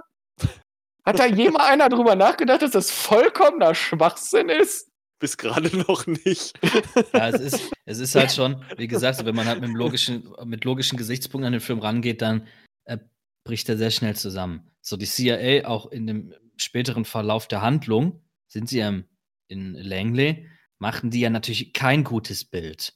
[1.05, 4.87] Hat da jemand einer drüber nachgedacht, dass das vollkommener Schwachsinn ist?
[5.23, 6.59] Bis gerade noch nicht.
[7.13, 10.65] Ja, es ist, es ist halt schon, wie gesagt, wenn man halt mit, logischen, mit
[10.65, 12.45] logischen Gesichtspunkten an den Film rangeht, dann
[12.83, 12.97] äh,
[13.45, 14.69] bricht er sehr schnell zusammen.
[14.81, 19.05] So, die CIA, auch in dem späteren Verlauf der Handlung, sind sie im-
[19.47, 22.93] in Langley, machten die ja natürlich kein gutes Bild.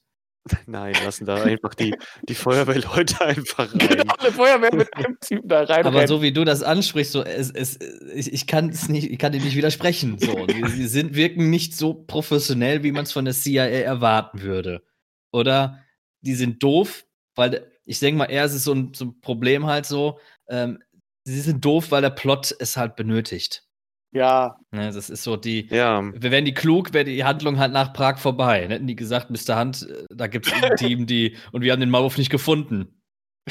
[0.66, 1.96] Nein, lassen da einfach die,
[2.28, 3.88] die Feuerwehrleute einfach rein.
[3.90, 5.86] Genau, eine Feuerwehr mit einem Typen da rein.
[5.86, 7.80] Aber so wie du das ansprichst, so, es, es,
[8.14, 10.18] ich, ich kann es nicht, ich kann dir nicht widersprechen.
[10.20, 14.42] So, die, die sind, wirken nicht so professionell, wie man es von der CIA erwarten
[14.42, 14.84] würde.
[15.32, 15.84] Oder
[16.22, 17.06] die sind doof,
[17.36, 20.80] weil ich denke mal, eher ist es so ein, so ein Problem halt so, ähm,
[21.24, 23.67] sie sind doof, weil der Plot es halt benötigt.
[24.12, 27.94] Ja, Ne, das ist so die, Ja, wären die klug, wäre die Handlung halt nach
[27.94, 28.62] Prag vorbei.
[28.62, 29.60] Dann hätten die gesagt, Mr.
[29.60, 33.02] Hunt, äh, da gibt es ein Team, die, und wir haben den Maulwurf nicht gefunden.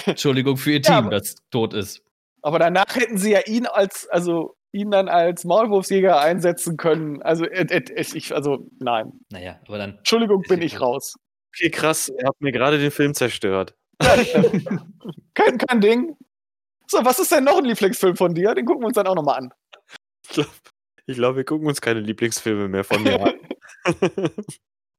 [0.05, 2.03] Entschuldigung für ihr Ja, Team, aber- das tot ist.
[2.43, 7.21] Aber danach hätten sie ja ihn als, also ihn dann als Maulwurfsjäger einsetzen können.
[7.23, 7.83] Also, äh, äh,
[8.15, 9.13] ich, also nein.
[9.33, 11.15] Naja, aber dann Entschuldigung, bin ich raus.
[11.55, 12.09] okay, krass.
[12.09, 13.75] Ihr habt mir gerade den Film zerstört.
[15.35, 16.17] Kein, kein Ding.
[16.87, 18.55] So, was ist denn noch ein Lieblingsfilm von dir?
[18.55, 19.51] Den gucken wir uns dann auch nochmal an.
[21.09, 23.35] Ich glaube, glaub, wir gucken uns keine Lieblingsfilme mehr von mir an.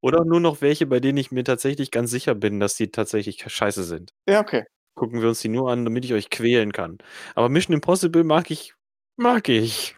[0.01, 3.43] Oder nur noch welche, bei denen ich mir tatsächlich ganz sicher bin, dass die tatsächlich
[3.45, 4.13] scheiße sind.
[4.29, 4.63] Ja, okay.
[4.95, 6.97] Gucken wir uns die nur an, damit ich euch quälen kann.
[7.35, 8.73] Aber Mission Impossible mag ich.
[9.17, 9.95] Mag ich.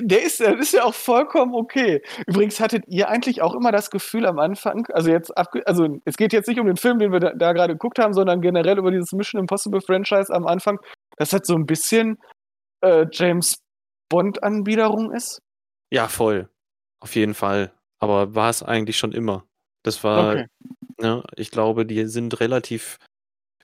[0.00, 2.02] Der ist, der ist ja auch vollkommen okay.
[2.26, 6.32] Übrigens hattet ihr eigentlich auch immer das Gefühl am Anfang, also jetzt also es geht
[6.32, 8.90] jetzt nicht um den Film, den wir da, da gerade geguckt haben, sondern generell über
[8.90, 10.78] dieses Mission Impossible Franchise am Anfang,
[11.18, 12.18] das so ein bisschen
[12.80, 13.58] äh, James
[14.08, 15.40] Bond-Anbiederung ist?
[15.90, 16.48] Ja, voll.
[17.00, 17.72] Auf jeden Fall.
[17.98, 19.44] Aber war es eigentlich schon immer.
[19.82, 20.46] Das war, Okay.
[21.00, 22.98] ne, ich glaube, die sind relativ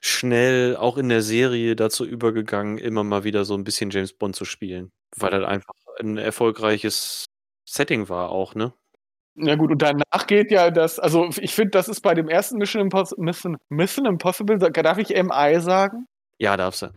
[0.01, 4.35] schnell auch in der Serie dazu übergegangen, immer mal wieder so ein bisschen James Bond
[4.35, 4.91] zu spielen.
[5.17, 7.25] Weil das einfach ein erfolgreiches
[7.67, 8.73] Setting war auch, ne?
[9.37, 12.57] Ja gut, und danach geht ja das, also ich finde, das ist bei dem ersten
[12.57, 16.05] Mission, Impos Mission, Mission Impossible, darf ich MI sagen?
[16.39, 16.87] Ja, darfst du.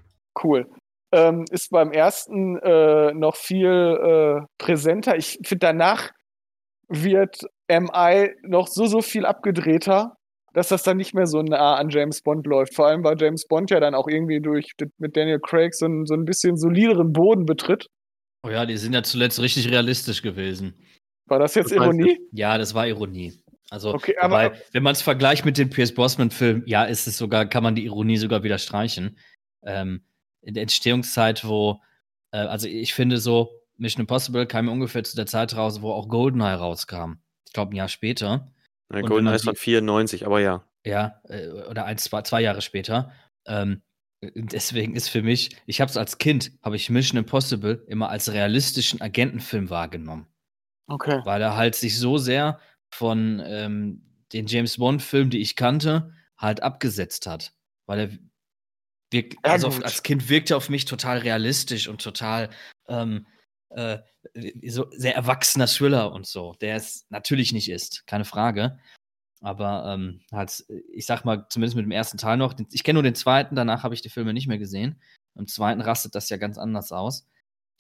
[0.42, 0.68] Cool.
[1.11, 3.66] Ähm, ist beim ersten äh, noch viel
[4.42, 5.16] äh, präsenter.
[5.16, 6.11] Ich finde, danach
[6.88, 10.16] wird MI noch so, so viel abgedrehter,
[10.53, 12.75] dass das dann nicht mehr so nah an James Bond läuft.
[12.75, 16.05] Vor allem, weil James Bond ja dann auch irgendwie durch mit Daniel Craig so, ein,
[16.07, 17.87] so ein bisschen solideren Boden betritt.
[18.47, 20.75] Oh ja, die sind ja zuletzt richtig realistisch gewesen.
[21.27, 21.73] War das jetzt?
[21.73, 22.18] Ironie?
[22.33, 23.35] Ja, das war Ironie.
[23.71, 27.18] Also, Okay, aber- wobei, wenn man es vergleicht mit den Pierce Brosnan-Filmen, ja, ist es
[27.18, 29.18] sogar, kann man die Ironie sogar wieder streichen.
[29.64, 30.03] Ähm,
[30.48, 31.80] in der Entstehungszeit, wo,
[32.32, 35.92] äh, also ich finde so, Mission Impossible kam ja ungefähr zu der Zeit raus, wo
[35.92, 37.18] auch GoldenEye rauskam.
[37.46, 38.50] Ich glaube, ein Jahr später.
[38.92, 40.64] Ja, GoldenEye ist von die- 94, aber ja.
[40.87, 43.12] Ja, äh, oder ein, zwei, zwei Jahre später.
[43.46, 43.82] Ähm,
[44.22, 48.32] deswegen ist für mich, ich habe es als Kind, habe ich Mission Impossible immer als
[48.32, 50.26] realistischen Agentenfilm wahrgenommen
[50.88, 51.20] Okay.
[51.24, 52.58] weil er halt sich so sehr
[52.90, 57.52] von ähm, den James Bond-Filmen, die ich kannte, halt abgesetzt hat.
[57.87, 58.18] Weil er
[59.11, 62.51] wirkt, also auf, als Kind wirkte er auf mich total realistisch und total
[62.88, 63.27] ähm,
[63.71, 63.99] äh,
[64.66, 68.79] so sehr erwachsener Thriller und so, der es natürlich nicht ist, keine Frage.
[69.40, 73.03] Aber ähm, halt, ich sag mal, zumindest mit dem ersten Teil noch, ich kenne nur
[73.03, 75.01] den zweiten, danach habe ich die Filme nicht mehr gesehen.
[75.37, 77.29] Im zweiten rastet das ja ganz anders aus.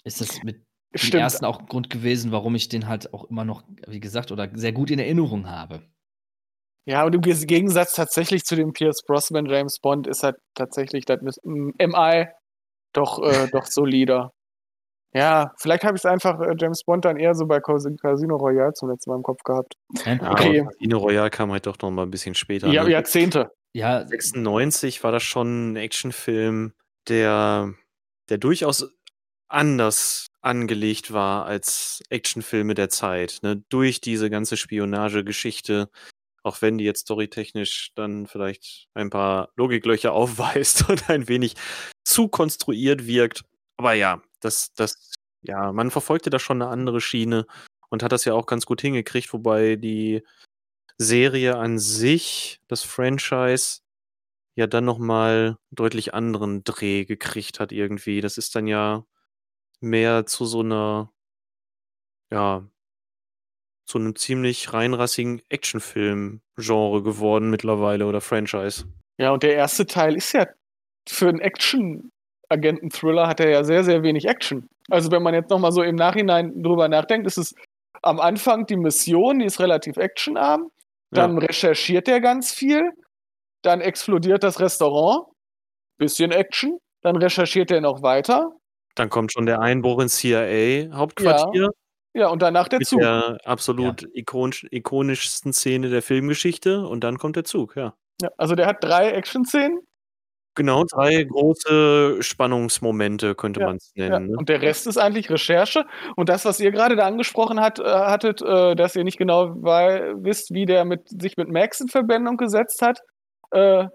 [0.04, 0.64] Ist das mit
[0.94, 4.30] dem ersten auch ein Grund gewesen, warum ich den halt auch immer noch, wie gesagt,
[4.30, 5.82] oder sehr gut in Erinnerung habe.
[6.88, 11.36] Ja, und im Gegensatz tatsächlich zu dem Pierce Brosnan James Bond ist halt tatsächlich das
[11.44, 12.26] MI
[12.94, 14.32] doch, äh, doch solider.
[15.14, 18.36] Ja, vielleicht habe ich es einfach äh, James Bond dann eher so bei Cas- Casino
[18.36, 19.74] Royale zum letzten Mal im Kopf gehabt.
[20.06, 20.64] Ja, Okay.
[20.64, 22.68] Casino Royale kam halt doch noch mal ein bisschen später.
[22.68, 22.90] Ja, ne?
[22.90, 23.50] Jahrzehnte.
[23.74, 26.72] ja 96 war das schon ein Actionfilm,
[27.08, 27.74] der,
[28.30, 28.90] der durchaus
[29.50, 33.38] anders angelegt war als Actionfilme der Zeit.
[33.42, 33.62] Ne?
[33.70, 35.88] Durch diese ganze Spionagegeschichte,
[36.48, 41.54] auch wenn die jetzt storytechnisch dann vielleicht ein paar Logiklöcher aufweist und ein wenig
[42.04, 43.44] zu konstruiert wirkt.
[43.76, 47.46] Aber ja, das, das, ja, man verfolgte da schon eine andere Schiene
[47.90, 50.22] und hat das ja auch ganz gut hingekriegt, wobei die
[50.98, 53.80] Serie an sich, das Franchise,
[54.56, 58.20] ja dann nochmal deutlich anderen Dreh gekriegt hat irgendwie.
[58.20, 59.06] Das ist dann ja
[59.80, 61.12] mehr zu so einer,
[62.30, 62.68] ja,
[63.88, 68.84] zu einem ziemlich reinrassigen Actionfilm-Genre geworden mittlerweile oder Franchise.
[69.16, 70.46] Ja, und der erste Teil ist ja
[71.08, 74.68] für einen Action-Agenten-Thriller hat er ja sehr, sehr wenig Action.
[74.90, 77.54] Also wenn man jetzt nochmal so im Nachhinein drüber nachdenkt, ist es
[78.02, 80.70] am Anfang die Mission, die ist relativ actionarm.
[81.10, 82.90] Dann recherchiert er ganz viel.
[83.62, 85.28] Dann explodiert das Restaurant.
[85.96, 86.78] Bisschen Action.
[87.00, 88.52] Dann recherchiert er noch weiter.
[88.94, 91.68] Dann kommt schon der Einbruch ins CIA-Hauptquartier Ja,
[92.14, 93.00] und danach der mit Zug.
[93.00, 97.94] der absolut ikonisch, ikonischsten Szene der Filmgeschichte und dann kommt der Zug, ja.
[98.20, 99.78] Ja, also der hat drei Action-Szenen.
[100.56, 104.30] Genau, drei große Spannungsmomente könnte Ja, man es Ja, nennen.
[104.32, 104.36] ne?
[104.38, 105.86] und der Rest ist eigentlich Recherche.
[106.16, 109.54] Und das, was ihr gerade da angesprochen hat, äh, hattet, äh, dass ihr nicht genau
[109.54, 112.98] wisst, wie der mit, sich mit Max in Verbindung gesetzt hat,
[113.52, 113.88] äh, äh,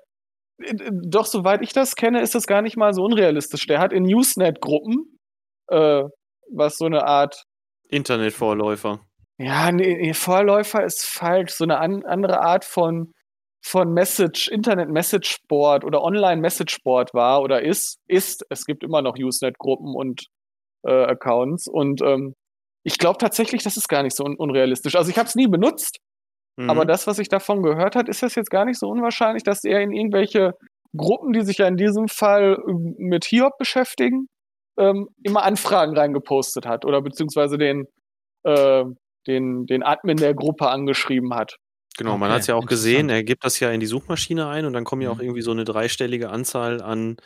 [0.91, 3.67] doch soweit ich das kenne, ist das gar nicht mal so unrealistisch.
[3.67, 5.19] Der hat in Usenet-Gruppen,
[5.67, 6.03] äh,
[6.49, 7.43] was so eine Art,
[7.93, 8.99] Internetvorläufer.
[9.37, 13.11] ja, nee, Vorläufer ist falsch, so eine an, andere Art von,
[13.65, 18.45] von Message, Internet-Message-Board oder Online-Message-Board war oder ist, ist.
[18.49, 20.25] Es gibt immer noch Usenet-Gruppen und
[20.85, 22.33] äh, Accounts und ähm,
[22.85, 24.95] ich glaube tatsächlich, das ist gar nicht so un unrealistisch.
[24.95, 25.97] Also ich habe es nie benutzt,
[26.59, 26.69] Mhm.
[26.69, 29.63] aber das, was ich davon gehört hat, ist das jetzt gar nicht so unwahrscheinlich, dass
[29.63, 30.53] er in irgendwelche
[30.95, 34.27] Gruppen, die sich ja in diesem Fall ähm, mit Hiob beschäftigen,
[34.77, 37.87] ähm, immer Anfragen reingepostet hat oder beziehungsweise den,
[38.43, 38.83] äh,
[39.27, 41.57] den, den Admin der Gruppe angeschrieben hat.
[41.97, 44.47] Genau, man Okay, hat es ja auch gesehen, er gibt das ja in die Suchmaschine
[44.47, 45.23] ein und dann kommen ja auch Mhm.
[45.23, 47.17] irgendwie so eine dreistellige Anzahl an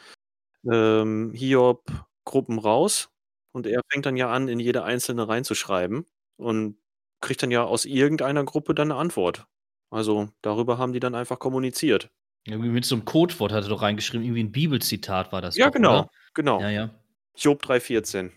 [0.69, 3.09] ähm, Hiob-Gruppen raus
[3.53, 6.05] und er fängt dann ja an, in jede einzelne reinzuschreiben
[6.37, 6.77] und
[7.21, 9.45] kriegt dann ja aus irgendeiner Gruppe dann eine Antwort.
[9.89, 12.09] Also darüber haben die dann einfach kommuniziert.
[12.45, 15.55] Irgendwie mit so einem Codewort hat er doch reingeschrieben, irgendwie ein Bibelzitat war das.
[15.55, 16.09] Ja, doch, genau, Oder?
[16.33, 16.61] genau.
[16.61, 16.89] Ja, ja.
[17.37, 18.31] Job 314.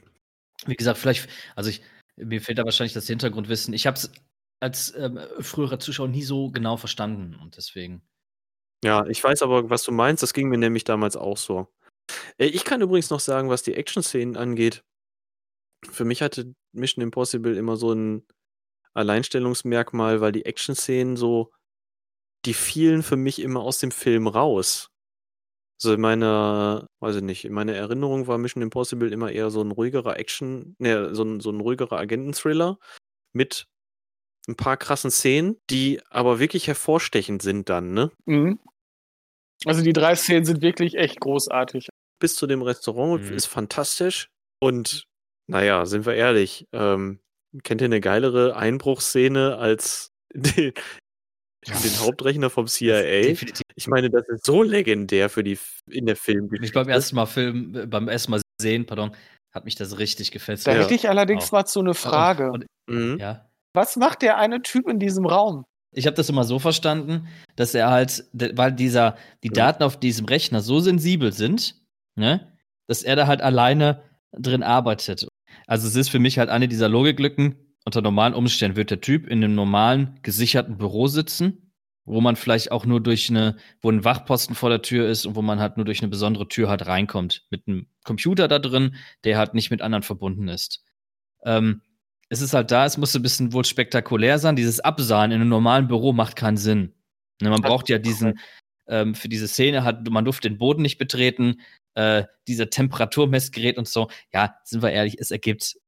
[0.67, 1.83] Wie gesagt, vielleicht, also ich,
[2.17, 3.73] mir fehlt da wahrscheinlich das Hintergrundwissen.
[3.75, 4.13] Ich habe es
[4.61, 8.03] als ähm, früherer Zuschauer nie so genau verstanden und deswegen.
[8.85, 10.23] Ja, ich weiß aber, was du meinst.
[10.23, 11.69] Das ging mir nämlich damals auch so.
[12.39, 14.83] Äh, Ich kann übrigens noch sagen, was die Action-Szenen angeht.
[15.91, 18.27] Für mich hatte Mission Impossible immer so einen
[18.95, 21.53] Alleinstellungsmerkmal, weil die Action-Szenen so,
[22.45, 24.91] die fielen für mich immer aus dem Film raus.
[25.81, 29.63] So in meiner, weiß ich nicht, in meiner Erinnerung war Mission Impossible immer eher so
[29.63, 32.79] ein ruhigerer Action, ne, so ein, so ein ruhigerer Agenten-Thriller
[33.33, 33.67] mit
[34.49, 38.11] ein paar krassen Szenen, die aber wirklich hervorstechend sind dann, ne?
[38.27, 38.59] Mhm.
[39.67, 41.89] Also die drei Szenen sind wirklich echt großartig.
[42.19, 43.37] Bis zu dem Restaurant Mhm.
[43.37, 44.29] ist fantastisch.
[44.59, 45.05] Und
[45.47, 47.21] naja, sind wir ehrlich, ähm,
[47.65, 50.73] kennt ihr eine geilere Einbruchsszene als den,
[51.67, 53.03] den Hauptrechner vom CIA?
[53.23, 53.63] Definitiv.
[53.75, 55.59] Ich meine, das ist so legendär für die
[55.91, 56.67] in der Filmgeschichte.
[56.67, 59.13] Ich beim ersten Mal Film, äh, beim ersten Mal sehen, pardon,
[59.55, 60.67] hat mich das richtig gefesselt.
[60.75, 60.85] Da Ja.
[60.85, 61.53] hätte ich allerdings Auch.
[61.53, 62.51] mal so eine Frage.
[62.53, 63.19] Und, Mhm.
[63.19, 63.47] ja.
[63.75, 65.65] Was macht der eine Typ in diesem Raum?
[65.95, 69.55] Ich habe das immer so verstanden, dass er halt, weil dieser, die Ja.
[69.55, 71.75] Daten auf diesem Rechner so sensibel sind,
[72.17, 72.53] ne,
[72.89, 75.27] dass er da halt alleine drin arbeitet.
[75.67, 77.57] Also es ist für mich halt eine dieser Logiklücken.
[77.91, 81.73] Unter normalen Umständen wird der Typ in einem normalen, gesicherten Büro sitzen,
[82.05, 85.35] wo man vielleicht auch nur durch eine, wo ein Wachposten vor der Tür ist und
[85.35, 87.49] wo man halt nur durch eine besondere Tür halt reinkommt.
[87.51, 90.85] Mit einem Computer da drin, der halt nicht mit anderen verbunden ist.
[91.43, 91.83] Ähm,
[92.29, 94.55] es ist halt da, es musste ein bisschen wohl spektakulär sein.
[94.55, 96.95] Dieses Absahen in einem normalen Büro macht keinen Sinn.
[97.43, 98.39] Ne, man braucht ja diesen,
[98.87, 101.61] ähm, für diese Szene hat, man durfte den Boden nicht betreten,
[101.95, 104.11] äh, dieser Temperaturmessgerät und so.
[104.33, 105.80] Ja, sind wir ehrlich, es ergibt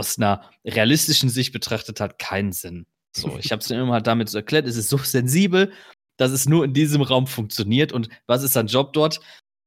[0.00, 2.86] aus einer realistischen Sicht betrachtet halt keinen Sinn.
[3.14, 5.72] So, ich habe es immer halt damit so erklärt, es ist so sensibel,
[6.16, 7.92] dass es nur in diesem Raum funktioniert.
[7.92, 9.20] Und was ist sein Job dort?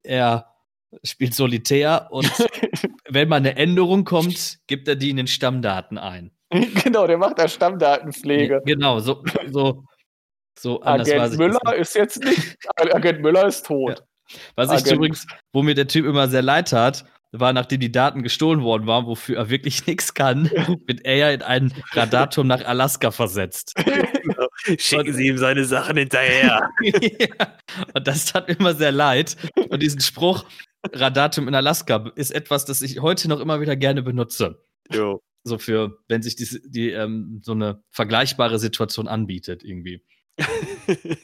[0.04, 0.54] Er
[1.04, 2.30] spielt Solitär und
[3.10, 6.32] wenn mal eine Änderung kommt, gibt er die in den Stammdaten ein.
[6.84, 8.62] genau, der macht da Stammdatenpflege.
[8.66, 9.86] Genau, so, so,
[10.60, 11.80] so Agent ich Müller nicht.
[11.80, 12.58] ist jetzt nicht.
[12.76, 14.04] Agent Müller ist tot.
[14.56, 17.92] Was ich Agent- übrigens, wo mir der Typ immer sehr leid tat, war, nachdem die
[17.92, 20.50] Daten gestohlen worden waren, wofür er wirklich nichts kann,
[20.86, 23.74] wird er ja in einen Radarturm nach Alaska versetzt.
[24.78, 26.70] Schicken Sie ihm seine Sachen hinterher.
[26.82, 27.58] ja.
[27.94, 29.36] Und das tat mir immer sehr leid.
[29.70, 30.46] Und diesen Spruch,
[30.94, 34.64] Radarturm in Alaska, ist etwas, das ich heute noch immer wieder gerne benutze.
[34.92, 35.22] jo.
[35.46, 40.02] So für, wenn sich die, die ähm, so eine vergleichbare Situation anbietet, irgendwie.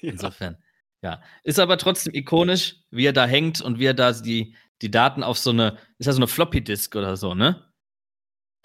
[0.01, 0.57] Insofern.
[1.01, 1.21] Ja.
[1.43, 5.23] Ist aber trotzdem ikonisch, wie er da hängt und wie er da die, die Daten
[5.23, 7.65] auf so eine, ist das so eine Floppy-Disk oder so, ne?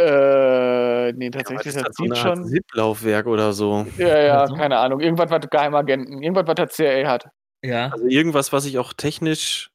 [0.00, 2.44] Äh, nee, tatsächlich, ist das das, so sieht schon.
[2.44, 3.87] ZIP-Laufwerk oder so.
[3.96, 4.55] Ja, ja, Also?
[4.55, 5.00] keine Ahnung.
[5.00, 7.29] Irgendwas, was Geheimagenten, irgendwas, was der CIA hat.
[7.64, 7.90] Ja.
[7.90, 9.70] Also irgendwas, was ich auch technisch,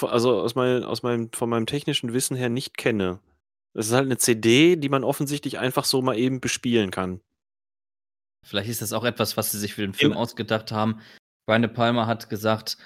[0.00, 3.18] also aus, mein, aus meinem, von meinem technischen Wissen her nicht kenne.
[3.74, 7.20] Das ist halt eine CD, die man offensichtlich einfach so mal eben bespielen kann.
[8.46, 11.00] Vielleicht ist das auch etwas, was sie sich für den Film Im- ausgedacht haben.
[11.46, 12.78] Brian De Palma hat gesagt,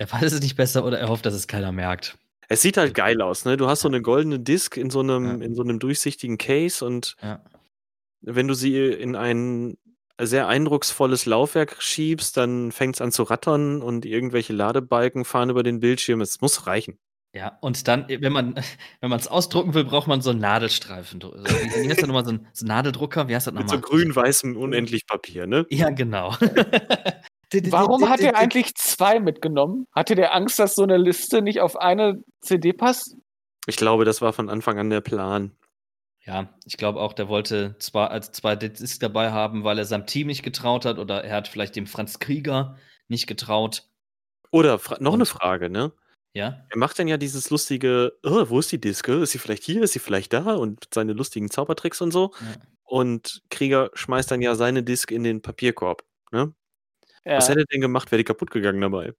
[0.00, 2.16] er weiß es nicht besser oder er hofft, dass es keiner merkt.
[2.48, 3.56] Es sieht halt geil aus, ne?
[3.56, 5.46] Du hast so eine goldene Disc in so einem, Ja.
[5.46, 7.44] in so einem durchsichtigen Case und Ja.
[8.22, 9.76] wenn du sie in ein
[10.20, 15.62] sehr eindrucksvolles Laufwerk schiebst, dann fängt es an zu rattern und irgendwelche Ladebalken fahren über
[15.62, 16.20] den Bildschirm.
[16.20, 16.98] Es muss reichen.
[17.34, 18.54] Ja, und dann, wenn man
[19.00, 21.20] wenn man es ausdrucken will, braucht man so einen Nadelstreifen.
[21.20, 22.24] So, wie heißt das nochmal?
[22.24, 23.28] So ein, so Nadeldrucker?
[23.28, 23.76] Wie heißt das Mit nochmal?
[23.82, 25.66] so grün-weißem Unendlichpapier, ne?
[25.70, 26.34] Ja, genau.
[27.70, 29.86] Warum hat er eigentlich zwei mitgenommen?
[29.92, 33.16] Hatte der Angst, dass so eine Liste nicht auf eine CD passt?
[33.66, 35.52] Ich glaube, das war von Anfang an der Plan.
[36.24, 40.06] Ja, ich glaube auch, der wollte zwar als zwei Disc dabei haben, weil er seinem
[40.06, 42.76] Team nicht getraut hat oder er hat vielleicht dem Franz Krieger
[43.08, 43.84] nicht getraut.
[44.52, 45.92] Oder fra noch eine Und- Frage, ne?
[46.32, 49.14] Ja, Er macht dann ja dieses lustige, oh, wo ist die Diske?
[49.14, 49.82] Ist sie vielleicht hier?
[49.82, 50.54] Ist sie vielleicht da?
[50.54, 52.30] Und seine lustigen Zaubertricks und so.
[52.40, 52.46] Ja.
[52.84, 56.04] Und Krieger schmeißt dann ja seine Disk in den Papierkorb.
[56.30, 56.54] Ne?
[57.24, 57.36] Ja.
[57.36, 58.10] Was hätte er denn gemacht?
[58.10, 59.12] Wäre die kaputt gegangen dabei?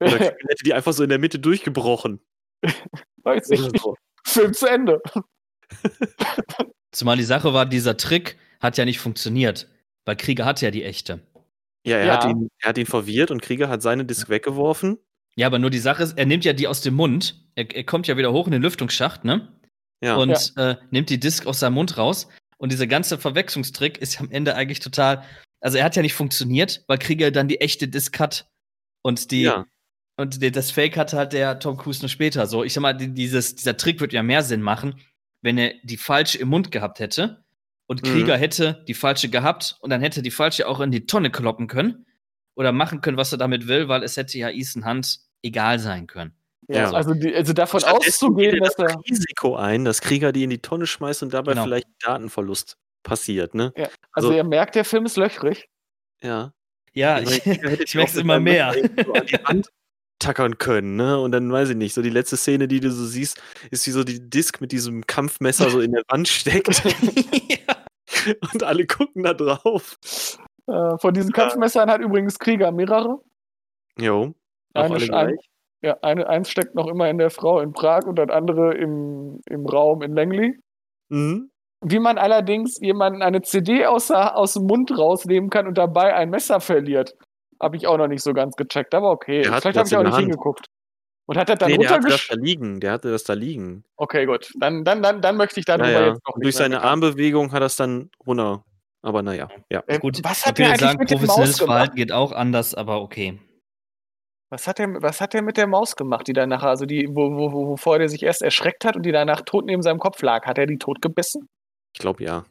[0.00, 2.20] Oder hätte die einfach so in der Mitte durchgebrochen?
[3.22, 3.84] Weiß ich nicht.
[4.24, 5.00] Film zu Ende.
[6.92, 9.68] zumal die Sache war, dieser Trick hat ja nicht funktioniert,
[10.04, 11.20] weil Krieger hatte ja die echte.
[11.84, 12.14] Ja, er, Ja.
[12.14, 14.98] Hat ihn, er hat ihn verwirrt und Krieger hat seine Disk weggeworfen.
[15.34, 17.46] Ja, aber nur die Sache ist, er nimmt ja die aus dem Mund.
[17.54, 19.48] Er, er kommt ja wieder hoch in den Lüftungsschacht, ne?
[20.02, 20.16] Ja.
[20.16, 22.28] Und Äh, nimmt die Disk aus seinem Mund raus.
[22.58, 25.24] Und dieser ganze Verwechslungstrick ist am Ende eigentlich total.
[25.62, 28.48] Also er hat ja nicht funktioniert, weil Krieger dann die echte Disk hat.
[29.02, 29.66] Und die, ja.
[30.18, 32.46] Und die- das Fake hatte halt der Tom Cruise nur später.
[32.46, 35.00] So, ich sag mal, die- dieses, dieser Trick würde ja mehr Sinn machen,
[35.40, 37.44] wenn er die falsche im Mund gehabt hätte
[37.86, 38.06] und Mhm.
[38.08, 41.66] Krieger hätte die falsche gehabt und dann hätte die falsche auch in die Tonne kloppen
[41.68, 42.04] können
[42.54, 46.06] oder machen können, was er damit will, weil es hätte ja Ethan Hunt egal sein
[46.06, 46.34] können.
[46.68, 46.92] Ja, Ja.
[46.92, 50.86] Also, die, also davon auszugehen, dass das Risiko ein, dass Krieger die in die Tonne
[50.86, 51.64] schmeißt und dabei Genau.
[51.64, 53.72] vielleicht Datenverlust passiert, ne?
[53.76, 55.68] Ja, also, Also- er merkt, der Film ist löchrig.
[56.22, 56.52] Ja.
[56.94, 58.72] Ja, Ich ich, ich auch mit immer mehr.
[58.74, 59.68] Messer So an die Wand
[60.18, 61.18] tackern können, ne?
[61.18, 63.90] Und dann weiß ich nicht, so die letzte Szene, die du so siehst, ist wie
[63.90, 66.84] so die Disk mit diesem Kampfmesser so in der Wand steckt.
[66.84, 67.74] ja.
[68.52, 69.98] und alle gucken da drauf.
[70.66, 73.20] Äh, von diesen Kampfmessern hat übrigens Krieger mehrere.
[73.98, 74.34] Jo.
[74.74, 75.36] Eine, ein,
[75.82, 79.40] ja, eine, eins steckt noch immer in der Frau in Prag und das andere im,
[79.46, 80.58] im Raum in Langley.
[81.08, 81.50] Mhm.
[81.82, 86.30] Wie man allerdings jemanden eine CD aus, aus dem Mund rausnehmen kann und dabei ein
[86.30, 87.14] Messer verliert,
[87.60, 88.94] habe ich auch noch nicht so ganz gecheckt.
[88.94, 90.22] Aber okay, Der hat vielleicht habe ich auch nicht Hand.
[90.22, 90.66] hingeguckt.
[91.26, 92.80] Und hat er dann Nee, der hatte das da liegen.
[92.80, 93.84] Der hatte das da liegen.
[93.96, 94.52] Okay, gut.
[94.58, 96.06] Dann, dann, dann, dann möchte ich darüber Ja, ja.
[96.08, 96.82] jetzt noch durch seine.
[96.82, 98.64] Armbewegung hat er es dann runter.
[99.02, 99.82] Aber naja, ja.
[99.86, 101.74] Äh, Gut, was ich hat jetzt eigentlich sagen, mit der Maus professionelles gemacht?
[101.74, 103.38] Verhalten geht auch anders, aber okay.
[104.50, 107.32] Was hat, der, was hat der mit der Maus gemacht, die danach, also die, wo,
[107.32, 110.20] wo, wo, wovor der sich erst erschreckt hat und die danach tot neben seinem Kopf
[110.22, 110.44] lag?
[110.44, 111.48] Hat er die tot gebissen?
[111.94, 112.44] Ich glaube ja.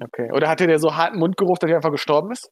[0.00, 0.30] Okay.
[0.32, 2.50] Oder hatte der so harten Mundgeruch, dass er einfach gestorben ist?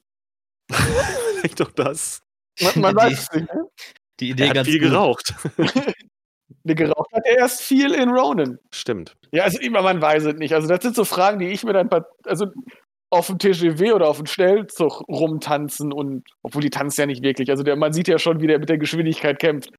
[0.72, 2.22] Vielleicht doch das.
[2.61, 3.53] Man, man Die- weiß es nicht.
[3.53, 3.68] Ne?
[4.20, 4.91] Die Idee Der hat ganz viel gut.
[4.91, 5.35] geraucht.
[6.62, 8.59] Nee, geraucht hat er erst viel in Ronin.
[8.72, 9.16] Stimmt.
[9.32, 10.55] Ja, also immer, man weiß es nicht.
[10.55, 11.91] Also das sind so Fragen, die ich mir dann
[12.24, 12.47] also
[13.11, 17.51] auf dem TGW oder auf dem Schnellzug rumtanzen und obwohl die tanzen ja nicht wirklich.
[17.51, 19.70] Also der, man sieht ja schon, wie der mit der Geschwindigkeit kämpft.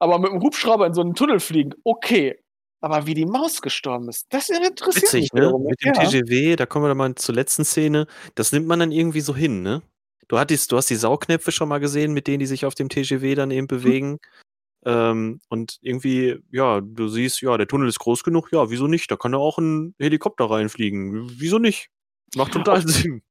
[0.00, 2.38] Aber mit dem Hubschrauber in so einen Tunnel fliegen, okay.
[2.80, 5.40] Aber wie die Maus gestorben ist, das interessiert Witzig, mich ne?
[5.40, 5.64] wiederum.
[5.64, 6.04] Mit dem ja.
[6.04, 8.06] TGW, da kommen wir dann mal zur letzten Szene.
[8.34, 9.82] Das nimmt man dann irgendwie so hin, ne?
[10.28, 12.88] Du, hattest, du hast die Saugnäpfe schon mal gesehen, mit denen die sich auf dem
[12.88, 14.18] TGW dann eben bewegen.
[14.84, 19.10] Ähm, und irgendwie, ja, du siehst, ja, der Tunnel ist groß genug, ja, wieso nicht?
[19.10, 21.30] Da kann da auch ein Helikopter reinfliegen.
[21.38, 21.88] Wieso nicht?
[22.36, 23.22] Macht total Sinn.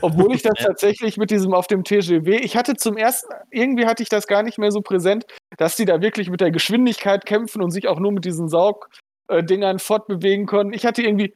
[0.00, 4.02] Obwohl ich das tatsächlich mit diesem auf dem TGW, ich hatte zum ersten, irgendwie hatte
[4.02, 7.62] ich das gar nicht mehr so präsent, dass die da wirklich mit der Geschwindigkeit kämpfen
[7.62, 10.72] und sich auch nur mit diesen Saugdingern fortbewegen können.
[10.72, 11.34] Ich hatte irgendwie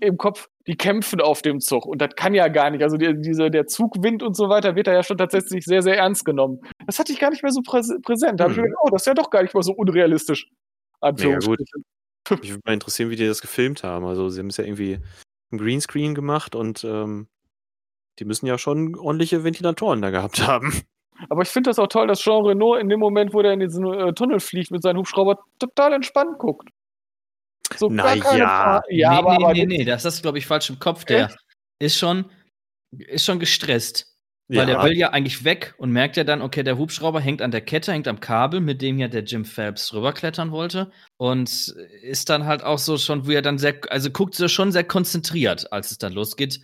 [0.00, 2.82] im Kopf, die kämpfen auf dem Zug und das kann ja gar nicht.
[2.82, 5.98] Also die, diese, der Zugwind und so weiter wird da ja schon tatsächlich sehr, sehr
[5.98, 6.60] ernst genommen.
[6.86, 8.40] Das hatte ich gar nicht mehr so präs präsent.
[8.40, 8.64] Da habe ich Hm.
[8.64, 10.48] mir gedacht, oh, das ist ja doch gar nicht mal so unrealistisch.
[11.02, 11.84] Ja, Anführungsstrichen.
[12.30, 14.04] Mich würde mal interessieren, wie die das gefilmt haben.
[14.04, 15.00] Also, sie haben es ja irgendwie
[15.50, 17.26] im Greenscreen gemacht und ähm,
[18.20, 20.72] die müssen ja schon ordentliche Ventilatoren da gehabt haben.
[21.28, 23.60] Aber ich finde das auch toll, dass Jean Renault in dem Moment, wo der in
[23.60, 26.68] diesen äh, Tunnel fliegt mit seinem Hubschrauber, total entspannt guckt.
[27.76, 28.82] So Na gar keine ja.
[28.88, 31.04] Ja, nee, aber, nee, aber nee, nee, das ist, glaube ich, falsch im Kopf.
[31.04, 31.30] Der
[31.78, 32.30] ist schon,
[32.90, 34.10] ist schon gestresst.
[34.56, 37.52] Weil der will ja eigentlich weg und merkt ja dann, okay, der Hubschrauber hängt an
[37.52, 40.90] der Kette, hängt am Kabel, mit dem ja der Jim Phelps rüberklettern wollte.
[41.18, 41.68] Und
[42.02, 44.82] ist dann halt auch so schon, wo er dann sehr, also guckt so schon sehr
[44.82, 46.60] konzentriert, als es dann losgeht.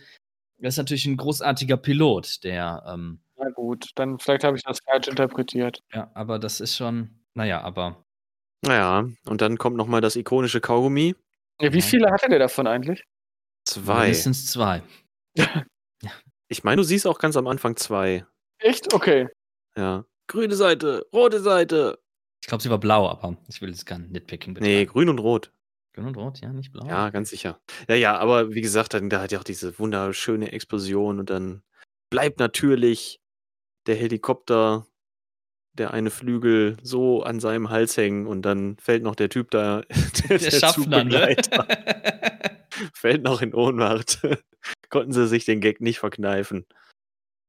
[0.59, 4.79] Er ist natürlich ein großartiger Pilot, der, ähm, Na gut, dann vielleicht habe ich das
[4.83, 5.83] falsch interpretiert.
[5.93, 8.03] ja, aber das ist schon, naja, aber
[8.65, 11.15] Naja, und dann kommt nochmal das ikonische Kaugummi.
[11.61, 11.85] Ja, wie Ja.
[11.85, 13.03] viele hatte der davon eigentlich?
[13.65, 14.01] Zwei.
[14.05, 14.81] mindestens zwei.
[16.49, 18.25] Ich meine, du siehst auch ganz am Anfang zwei.
[18.59, 18.93] Echt?
[18.93, 19.27] Okay.
[19.75, 20.05] Ja.
[20.27, 21.99] Grüne Seite, rote Seite.
[22.41, 24.91] Ich glaube, sie war blau, aber ich will jetzt kein Nitpicking Nee, betreiben.
[24.93, 25.51] grün und rot.
[25.97, 26.85] Grün und rot, ja, nicht blau.
[26.85, 27.59] Ja, ganz sicher.
[27.89, 31.63] Ja, ja, aber wie gesagt, dann, da hat ja auch diese wunderschöne Explosion und dann
[32.11, 33.19] bleibt natürlich
[33.87, 34.85] der Helikopter,
[35.73, 39.81] der eine Flügel so an seinem Hals hängen und dann fällt noch der Typ da,
[40.29, 41.35] der, Der Schaffner, ne?
[42.93, 44.21] Fällt noch in Ohnmacht.
[44.91, 46.67] Konnten sie sich den Gag nicht verkneifen.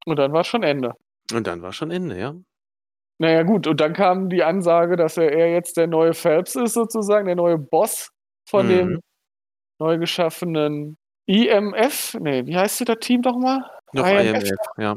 [0.06, 0.94] Und dann war schon Ende.
[1.34, 2.34] Und dann war schon Ende, ja.
[3.18, 6.72] Naja, gut, und dann kam die Ansage, dass er, er jetzt der neue Phelps ist,
[6.72, 8.10] sozusagen, der neue Boss
[8.48, 8.70] von Mhm.
[8.70, 9.00] dem
[9.78, 10.96] neu geschaffenen
[11.26, 12.14] IMF.
[12.20, 13.60] Nee, wie heißt das Team doch mal?
[13.92, 14.42] Noch IMF.
[14.44, 14.96] IMF, ja.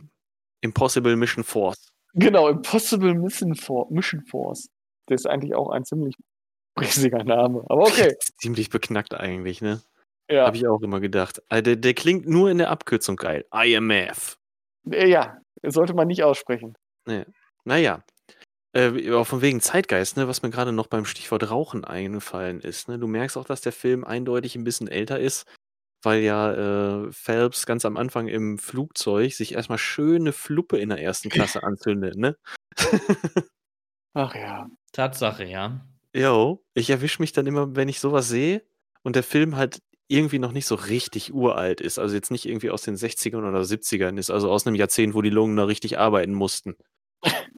[0.61, 1.91] Impossible Mission Force.
[2.13, 4.67] Genau, Impossible Mission, For Mission Force.
[5.07, 6.15] Das ist eigentlich auch ein ziemlich
[6.79, 7.63] riesiger Name.
[7.69, 8.15] Aber okay.
[8.37, 9.81] Ziemlich beknackt eigentlich, ne?
[10.29, 11.41] Ja, Habe ich auch immer gedacht.
[11.49, 13.45] Also der, der klingt nur in der Abkürzung geil.
[13.53, 14.37] IMF.
[14.89, 16.75] Äh, ja, sollte man nicht aussprechen.
[17.65, 18.03] Naja.
[18.73, 22.87] Äh, auch von wegen Zeitgeist, ne, was mir gerade noch beim Stichwort Rauchen eingefallen ist.
[22.87, 22.97] Ne?
[22.97, 25.45] Du merkst auch, dass der Film eindeutig ein bisschen älter ist,
[26.03, 31.01] weil ja äh, Phelps ganz am Anfang im Flugzeug sich erstmal schöne Fluppe in der
[31.01, 32.37] ersten Klasse anzündet, ne?
[34.13, 34.69] Ach ja.
[34.93, 35.85] Tatsache, ja.
[36.13, 38.63] Jo, ich erwische mich dann immer, wenn ich sowas sehe
[39.03, 42.69] und der Film halt irgendwie noch nicht so richtig uralt ist, also jetzt nicht irgendwie
[42.69, 45.97] aus den 60ern oder 70ern ist, also aus einem Jahrzehnt, wo die Lungen noch richtig
[45.99, 46.75] arbeiten mussten.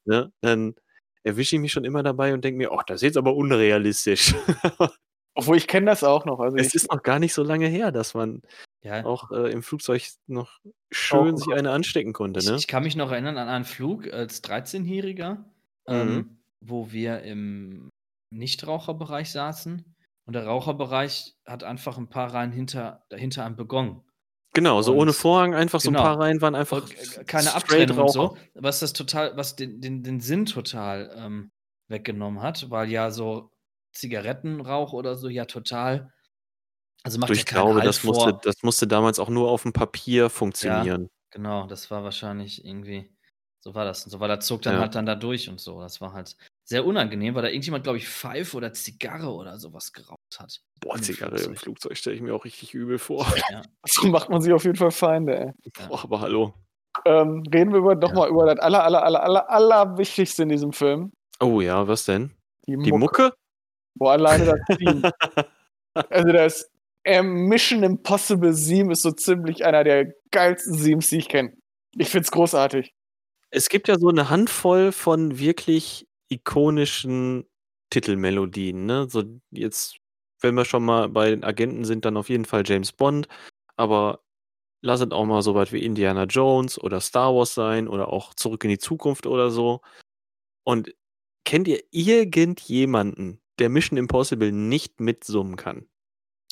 [0.06, 0.32] ne?
[0.42, 0.76] Dann
[1.24, 4.34] erwische ich mich schon immer dabei und denke mir, oh, das ist jetzt aber unrealistisch.
[5.36, 6.40] Obwohl ich kenne das auch noch.
[6.40, 8.42] Also es ich, ist noch gar nicht so lange her, dass man
[8.84, 10.60] Ja, auch äh, im Flugzeug noch
[10.92, 12.56] schön Rauchen sich eine anstecken konnte, ich, ne?
[12.56, 15.44] ich kann mich noch erinnern an einen Flug als 13-Jähriger,
[15.88, 16.38] ähm, Mhm.
[16.62, 17.90] wo wir im
[18.32, 19.84] Nichtraucherbereich saßen.
[20.26, 24.02] Und der Raucherbereich hat einfach ein paar Reihen hinter, dahinter einem begonnen.
[24.54, 26.04] Genau, so und- ohne Vorhang, einfach so ein genau.
[26.04, 30.04] paar Reihen waren einfach äh, keine Abtrennung und so, was das total, was den, den,
[30.04, 31.52] den Sinn total ähm,
[31.88, 33.52] weggenommen hat, weil ja so
[33.94, 36.12] Zigarettenrauch oder so ja total
[37.04, 38.42] Also macht ja ich glaube, Halt das musste, vor.
[38.44, 41.10] das musste damals auch nur auf dem Papier funktionieren.
[41.32, 43.12] Genau, das war wahrscheinlich irgendwie,
[43.60, 44.06] so war das.
[44.06, 44.82] Und so war der Zug dann Ja.
[44.82, 45.82] halt dann da durch und so.
[45.82, 49.92] Das war halt sehr unangenehm, weil da irgendjemand, glaube ich, Pfeife oder Zigarre oder sowas
[49.94, 50.62] geraucht hat.
[50.80, 51.98] Boah, Zigarre im Flugzeug.
[51.98, 53.26] Stelle ich mir auch richtig übel vor.
[53.50, 53.62] Ja.
[53.88, 55.52] So macht man sich auf jeden Fall Feinde, ey.
[55.80, 55.88] Ja.
[55.88, 56.54] Boah, aber hallo.
[57.06, 58.16] Ähm, reden wir über, noch Ja.
[58.16, 61.12] mal über das aller, aller, aller, aller, aller Wichtigste in diesem Film.
[61.40, 62.32] Oh ja, was denn?
[62.68, 62.98] Die, Die Mucke.
[63.00, 63.34] Mucke?
[63.96, 65.12] Wo alleine das Theme.
[66.10, 66.70] also das
[67.06, 71.54] Mission Impossible Theme ist so ziemlich einer der geilsten Themes, die ich kenne.
[71.98, 72.94] Ich find's großartig.
[73.52, 77.46] Es gibt ja so eine Handvoll von wirklich ikonischen
[77.92, 79.08] Titelmelodien, ne?
[79.10, 79.98] So jetzt,
[80.44, 83.28] wenn wir schon mal bei den Agenten sind, dann auf jeden Fall James Bond,
[83.76, 84.20] aber
[84.82, 88.34] lass es auch mal so weit wie Indiana Jones oder Star Wars sein oder auch
[88.34, 89.82] Zurück in die Zukunft oder so.
[90.64, 90.94] Und
[91.46, 95.88] kennt ihr irgendjemanden, der Mission Impossible nicht mitsummen kann?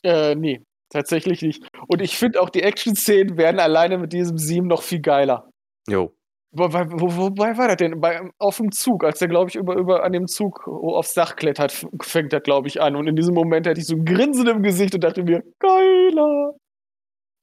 [0.03, 1.67] Äh, nee, tatsächlich nicht.
[1.87, 5.49] Und ich finde auch, die Action-Szenen werden alleine mit diesem Theme noch viel geiler.
[5.87, 6.15] Jo.
[6.53, 8.01] Wobei, wo, wobei war das denn?
[8.01, 11.37] Bei, auf dem Zug, als der, glaube ich, über, über an dem Zug aufs Dach
[11.37, 12.95] klettert, fängt das, glaube ich, an.
[12.97, 16.53] Und in diesem Moment hatte ich so ein Grinsen im Gesicht und dachte mir, geiler.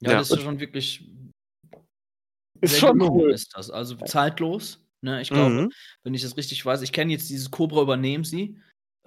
[0.00, 0.18] Ja, Ja.
[0.18, 1.10] das ist schon wirklich.
[2.60, 3.30] Ist schon cool.
[3.32, 3.70] Ist das.
[3.70, 4.84] Also zeitlos.
[5.00, 5.22] Ne?
[5.22, 5.72] Ich glaube, Mhm.
[6.02, 8.58] wenn ich das richtig weiß, ich kenne jetzt dieses Cobra übernehmen sie.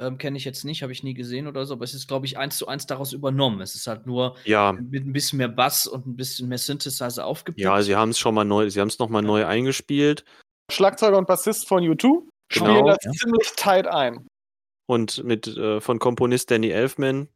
[0.01, 2.25] Ähm, kenne ich jetzt nicht, habe ich nie gesehen oder so, aber es ist, glaube
[2.25, 3.61] ich, eins zu eins daraus übernommen.
[3.61, 7.25] Es ist halt nur Ja, mit ein bisschen mehr Bass und ein bisschen mehr Synthesizer
[7.25, 7.63] aufgepickt.
[7.63, 10.25] ja, sie haben es schon mal neu, sie haben es nochmal neu eingespielt.
[10.71, 13.11] Schlagzeuger und Bassist von U2 spielen Genau, das ja.
[13.11, 14.25] ziemlich tight ein.
[14.87, 17.29] Und mit äh, von Komponist Danny Elfman.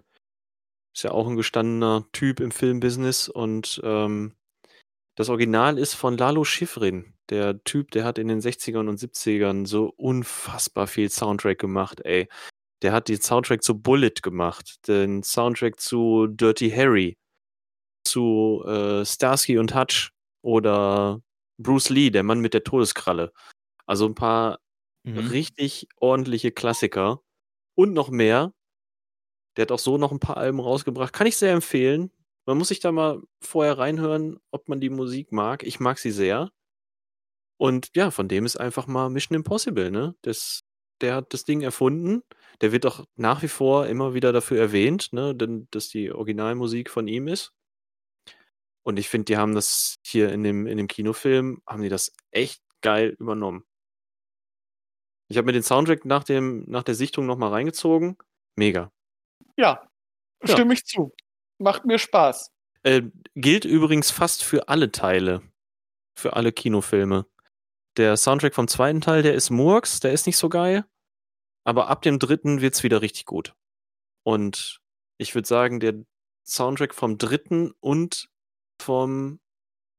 [0.95, 3.29] Ist ja auch ein gestandener Typ im Filmbusiness.
[3.29, 4.33] Und ähm,
[5.15, 7.13] das Original ist von Lalo Schifrin.
[7.29, 12.29] Der Typ, der hat in den 60ern und 70ern so unfassbar viel Soundtrack gemacht, ey.
[12.81, 17.17] Der hat den Soundtrack zu Bullet gemacht, den Soundtrack zu Dirty Harry,
[18.05, 20.11] zu äh, Starsky und Hutch
[20.43, 21.21] oder
[21.57, 23.31] Bruce Lee, der Mann mit der Todeskralle.
[23.87, 24.59] Also ein paar
[25.07, 25.19] Mhm.
[25.19, 27.21] richtig ordentliche Klassiker
[27.75, 28.53] und noch mehr.
[29.57, 31.13] Der hat auch so noch ein paar Alben rausgebracht.
[31.13, 32.11] Kann ich sehr empfehlen.
[32.45, 35.63] Man muss sich da mal vorher reinhören, ob man die Musik mag.
[35.63, 36.51] Ich mag sie sehr.
[37.57, 40.15] Und ja, von dem ist einfach mal Mission Impossible, ne?
[40.21, 40.61] Das,
[41.01, 42.21] der hat das Ding erfunden.
[42.61, 45.35] Der wird auch nach wie vor immer wieder dafür erwähnt, ne?
[45.35, 47.53] Denn, dass die Originalmusik von ihm ist.
[48.83, 52.13] Und ich finde, die haben das hier in dem, in dem Kinofilm, haben die das
[52.31, 53.65] echt geil übernommen.
[55.27, 58.17] Ich habe mir den Soundtrack nach, dem, nach der Sichtung nochmal reingezogen.
[58.55, 58.91] Mega.
[59.57, 59.89] Ja,
[60.43, 60.53] Ja.
[60.53, 61.13] stimme ich zu.
[61.57, 62.51] Macht mir Spaß.
[62.83, 63.03] Äh,
[63.33, 65.41] gilt übrigens fast für alle Teile.
[66.15, 67.25] Für alle Kinofilme.
[67.97, 70.85] Der Soundtrack vom zweiten Teil, der ist Murks, der ist nicht so geil.
[71.65, 73.53] Aber ab dem dritten wird's wieder richtig gut.
[74.23, 74.79] Und
[75.17, 75.95] ich würde sagen, der
[76.45, 78.29] Soundtrack vom dritten und
[78.81, 79.39] vom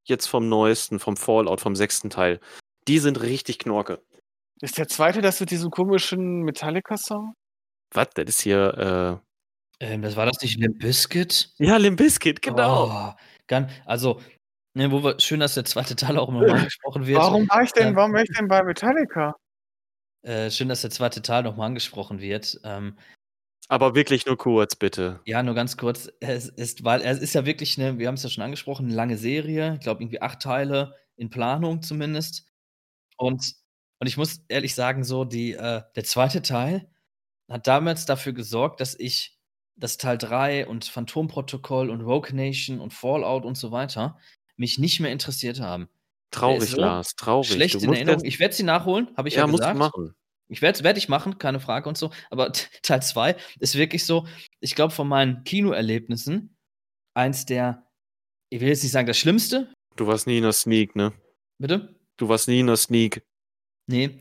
[0.05, 2.39] jetzt vom neuesten, vom Fallout, vom sechsten Teil,
[2.87, 4.01] die sind richtig knorke.
[4.61, 7.33] Ist der zweite das mit diesem komischen Metallica-Song?
[7.93, 8.09] Was?
[8.15, 9.21] Das ist hier,
[9.79, 11.53] Ähm, das war das nicht Limp Bizkit?
[11.59, 11.65] äh.
[11.65, 12.85] Ja, Limp Bizkit, genau.
[12.87, 13.13] Oh,
[13.85, 14.19] also,
[14.73, 17.19] ne, wo wir, schön, dass der zweite Teil auch immer mal angesprochen wird.
[17.19, 19.35] Warum war ich denn, warum war ich denn bei Metallica?
[20.27, 22.59] Äh, schön, dass der zweite Teil nochmal angesprochen wird.
[22.65, 22.97] Ähm,
[23.69, 25.21] Aber wirklich nur kurz, bitte.
[25.25, 26.11] ja, nur ganz kurz.
[26.19, 28.95] Es ist, weil es ist ja wirklich eine, wir haben es ja schon angesprochen, eine
[28.95, 29.75] lange Serie.
[29.75, 32.45] Ich glaube, irgendwie acht Teile in Planung zumindest.
[33.15, 33.53] Und,
[33.99, 36.89] und ich muss ehrlich sagen, so, die, äh, der zweite Teil
[37.49, 39.39] hat damals dafür gesorgt, dass ich
[39.77, 44.19] das Teil 3 und Phantomprotokoll und Rogue Nation und Fallout und so weiter
[44.57, 45.87] mich nicht mehr interessiert haben.
[46.31, 47.51] Traurig, so Lars, traurig.
[47.51, 48.25] Schlecht in Erinnerung.
[48.25, 49.79] Ich werde sie nachholen, habe ich ja, ja, musst du gesagt.
[49.79, 50.16] machen.
[50.49, 52.11] Ich werde werd ich machen, keine Frage und so.
[52.29, 52.51] Aber
[52.83, 54.27] Teil 2 ist wirklich so,
[54.59, 56.55] ich glaube, von meinen Kinoerlebnissen
[57.13, 57.87] eins der,
[58.49, 61.11] ich will jetzt nicht sagen das Schlimmste, Du warst nie in der Sneak, ne?
[61.57, 61.95] bitte?
[62.17, 63.23] Du warst nie in der Sneak.
[63.87, 64.19] Nee,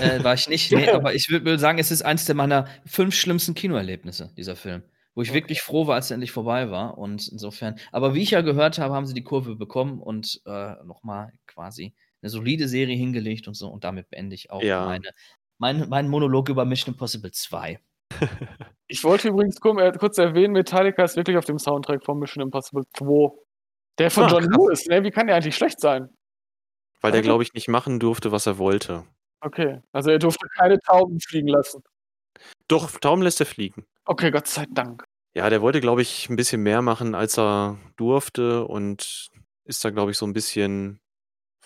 [0.00, 0.72] äh, war ich nicht.
[0.72, 4.82] Nee, aber ich würde sagen, es ist eins der meiner fünf schlimmsten Kinoerlebnisse, dieser Film.
[5.14, 5.38] Wo ich Okay.
[5.40, 6.96] wirklich froh war, als er endlich vorbei war.
[6.96, 10.74] Und insofern, aber wie ich ja gehört habe, haben sie die Kurve bekommen und äh,
[10.84, 13.68] nochmal quasi eine solide Serie hingelegt und so.
[13.68, 14.86] Und damit beende ich auch Ja.
[14.86, 15.10] meine,
[15.58, 17.80] mein, meinen Monolog über Mission Impossible 2.
[18.90, 22.42] Ich wollte übrigens kurz, äh, kurz erwähnen, Metallica ist wirklich auf dem Soundtrack von Mission
[22.42, 23.36] Impossible 2.
[23.98, 24.56] Der von Ah, John krass.
[24.56, 25.02] Lewis, ne?
[25.04, 26.08] Wie kann der eigentlich schlecht sein?
[27.02, 27.26] Weil der, Okay.
[27.26, 29.04] glaube ich, nicht machen durfte, was er wollte.
[29.42, 31.82] Okay, also er durfte keine Tauben fliegen lassen.
[32.66, 33.84] Doch, Tauben lässt er fliegen.
[34.06, 35.04] Okay, Gott sei Dank.
[35.34, 39.28] Ja, der wollte, glaube ich, ein bisschen mehr machen, als er durfte und
[39.64, 40.98] ist da, glaube ich, so ein bisschen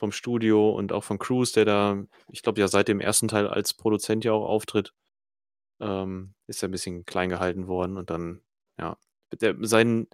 [0.03, 3.47] vom Studio und auch von Cruise, der da, ich glaube, ja seit dem ersten Teil
[3.47, 4.93] als Produzent ja auch auftritt,
[5.81, 8.43] ähm, ist er ein bisschen klein gehalten worden und dann,
[8.81, 8.99] ja,
[9.41, 10.09] der, sein,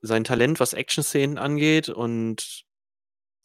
[0.00, 2.64] sein Talent, was Action-Szenen angeht und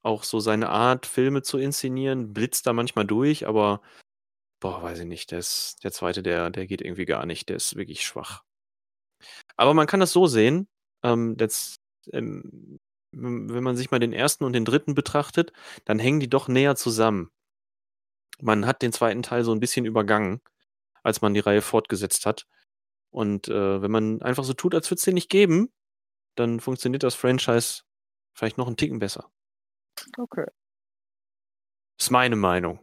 [0.02, 3.84] auch so seine Art, Filme zu inszenieren, blitzt da manchmal durch, aber
[4.60, 7.58] boah, weiß ich nicht, der, ist, der zweite, der, der geht irgendwie gar nicht, der
[7.58, 8.44] ist wirklich schwach.
[9.58, 10.68] Aber man kann das so sehen,
[11.04, 11.76] ähm, das,
[12.12, 12.80] ähm,
[13.12, 15.52] wenn man sich mal den ersten und den dritten betrachtet,
[15.86, 17.32] dann hängen die doch näher zusammen.
[18.40, 20.42] Man hat den zweiten Teil so ein bisschen übergangen,
[21.04, 22.48] als man die Reihe fortgesetzt hat.
[23.12, 25.72] Und äh, wenn man einfach so tut, als würde es den nicht geben,
[26.36, 27.84] dann funktioniert das Franchise
[28.34, 29.30] vielleicht noch einen Ticken besser.
[30.18, 30.46] Okay.
[32.00, 32.80] Ist meine Meinung.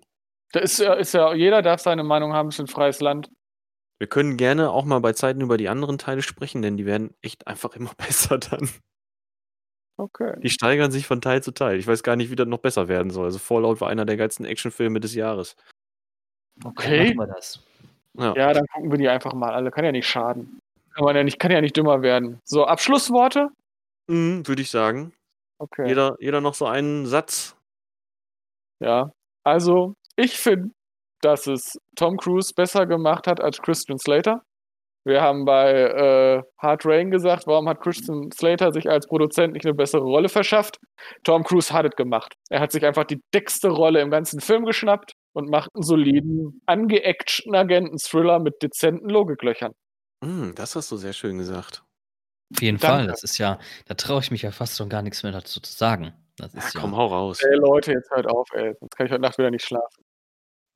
[0.52, 3.30] Da ist ja, ist ja, jeder darf seine Meinung haben, es ist ein freies Land.
[3.98, 7.14] Wir können gerne auch mal bei Zeiten über die anderen Teile sprechen, denn die werden
[7.20, 8.68] echt einfach immer besser dann.
[9.98, 10.38] Okay.
[10.40, 11.76] Die steigern sich von Teil zu Teil.
[11.76, 13.24] Ich weiß gar nicht, wie das noch besser werden soll.
[13.24, 15.56] Also Fallout war einer der geilsten Actionfilme des Jahres.
[16.64, 17.08] Okay.
[17.08, 17.64] Dann machen wir das.
[18.14, 18.34] Ja.
[18.36, 19.72] Ja, dann gucken wir die einfach mal alle.
[19.72, 20.60] Kann ja nicht schaden.
[20.94, 22.40] Kann, man ja, nicht, kann ja nicht dümmer werden.
[22.44, 23.48] So, Abschlussworte?
[24.06, 25.12] Mhm, Würde ich sagen.
[25.58, 25.88] Okay.
[25.88, 27.56] Jeder, jeder noch so einen Satz.
[28.78, 29.10] Ja.
[29.42, 30.70] Also, ich finde,
[31.22, 34.42] dass es Tom Cruise besser gemacht hat als Christian Slater.
[35.04, 39.64] Wir haben bei äh, Hard Rain gesagt, warum hat Christian Slater sich als Produzent nicht
[39.64, 40.78] eine bessere Rolle verschafft?
[41.24, 42.34] Tom Cruise hat es gemacht.
[42.50, 46.60] Er hat sich einfach die dickste Rolle im ganzen Film geschnappt und macht einen soliden,
[46.66, 49.72] angeactionten Agenten-Thriller mit dezenten Logiklöchern.
[50.20, 51.84] Mhm, das hast du sehr schön gesagt.
[52.54, 52.96] Auf jeden Danke.
[52.96, 53.06] Fall.
[53.06, 55.72] Das ist ja, da traue ich mich ja fast schon gar nichts mehr dazu zu
[55.72, 56.12] sagen.
[56.36, 56.80] Das ist ja.
[56.80, 57.42] Komm, hau raus.
[57.42, 58.74] Ey Leute, jetzt hört auf, ey.
[58.78, 60.04] Sonst kann ich heute Nacht wieder nicht schlafen.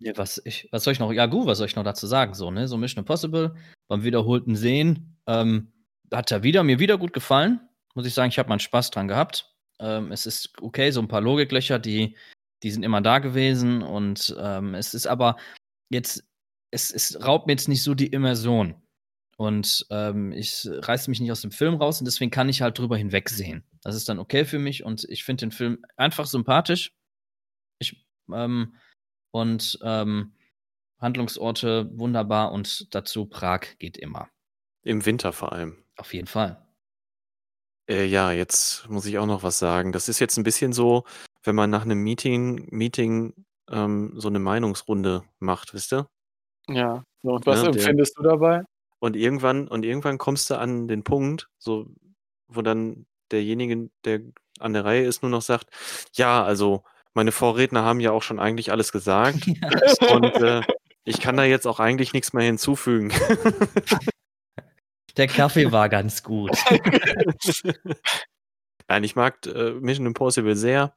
[0.02, 1.12] Ja, was, ich, was soll ich noch?
[1.12, 2.34] Ja, gut, was soll ich noch dazu sagen?
[2.34, 2.66] So, ne?
[2.66, 3.54] So Mission Impossible
[3.88, 5.72] beim wiederholten Sehen ähm,
[6.12, 7.60] hat er wieder, mir wieder gut gefallen.
[7.94, 9.54] Muss ich sagen, ich habe meinen Spaß dran gehabt.
[9.78, 12.16] Ähm, es ist okay, so ein paar Logiklöcher, die,
[12.62, 15.36] die sind immer da gewesen und ähm, es ist aber
[15.88, 16.24] jetzt,
[16.72, 18.74] es, es raubt mir jetzt nicht so die Immersion.
[19.36, 22.78] Und ähm, ich reiße mich nicht aus dem Film raus und deswegen kann ich halt
[22.78, 23.64] drüber hinwegsehen.
[23.82, 26.92] Das ist dann okay für mich und ich finde den Film einfach sympathisch.
[27.78, 28.74] Ich, ähm,
[29.32, 30.32] und ähm,
[31.00, 34.28] Handlungsorte wunderbar und dazu Prag geht immer.
[34.82, 35.82] Im Winter vor allem.
[35.96, 36.64] Auf jeden Fall.
[37.88, 39.90] Äh, ja, jetzt muss ich auch noch was sagen.
[39.92, 41.04] Das ist jetzt ein bisschen so,
[41.42, 43.34] wenn man nach einem Meeting, Meeting
[43.68, 46.08] ähm, so eine Meinungsrunde macht, wisst ihr?
[46.68, 47.04] Ja.
[47.22, 48.62] Und was Ja, der- empfindest du dabei?
[49.00, 51.86] Und irgendwann, und irgendwann kommst du an den Punkt, so,
[52.46, 54.20] wo dann derjenige, der
[54.60, 55.70] an der Reihe ist, nur noch sagt,
[56.12, 59.46] ja, also meine Vorredner haben ja auch schon eigentlich alles gesagt
[60.10, 60.62] und äh,
[61.04, 63.12] ich kann da jetzt auch eigentlich nichts mehr hinzufügen.
[65.16, 66.56] Der Kaffee war ganz gut.
[68.88, 70.94] Nein, ich mag äh, Mission Impossible sehr.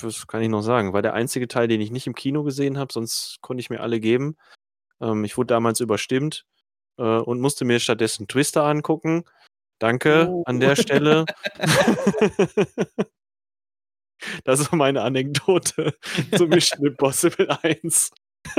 [0.00, 0.92] Was kann ich noch sagen?
[0.92, 3.80] War der einzige Teil, den ich nicht im Kino gesehen habe, sonst konnte ich mir
[3.80, 4.36] alle geben.
[5.00, 6.46] Ähm, ich wurde damals überstimmt
[6.98, 9.24] äh, und musste mir stattdessen Twister angucken.
[9.80, 10.42] Danke Oh.
[10.46, 11.24] an der Stelle.
[14.44, 15.94] das ist meine Anekdote
[16.36, 18.10] zu Mission Impossible 1.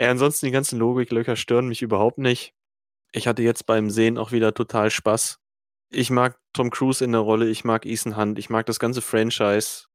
[0.00, 2.54] ja, ansonsten die ganzen Logiklöcher stören mich überhaupt nicht.
[3.12, 5.38] Ich hatte jetzt beim Sehen auch wieder total Spaß.
[5.90, 9.00] Ich mag Tom Cruise in der Rolle, ich mag Ethan Hunt, ich mag das ganze
[9.00, 9.86] Franchise.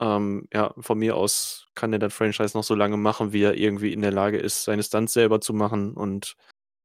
[0.00, 3.54] Ähm, ja, von mir aus kann er das Franchise noch so lange machen, wie er
[3.54, 5.94] irgendwie in der Lage ist, seine Stunts selber zu machen.
[5.94, 6.36] Und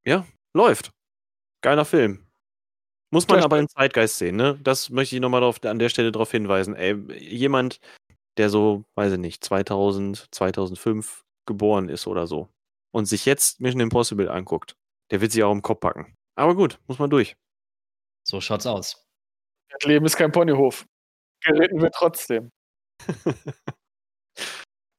[0.06, 0.92] ja, läuft.
[1.62, 2.29] Geiler Film.
[3.12, 4.60] Muss man aber im Zeitgeist sehen, ne?
[4.64, 6.76] Das möchte ich nochmal an der Stelle darauf hinweisen.
[6.76, 7.80] Ey, jemand,
[8.38, 12.50] der so, weiß ich nicht, 2000, 2005 geboren ist oder so
[12.92, 14.76] und sich jetzt Mission Impossible anguckt,
[15.12, 16.16] der wird sich auch im Kopf packen.
[16.36, 17.36] Aber gut, muss man durch.
[18.24, 19.06] So schaut's aus.
[19.70, 20.86] Das Leben ist kein Ponyhof.
[21.42, 22.52] Geritten wird trotzdem.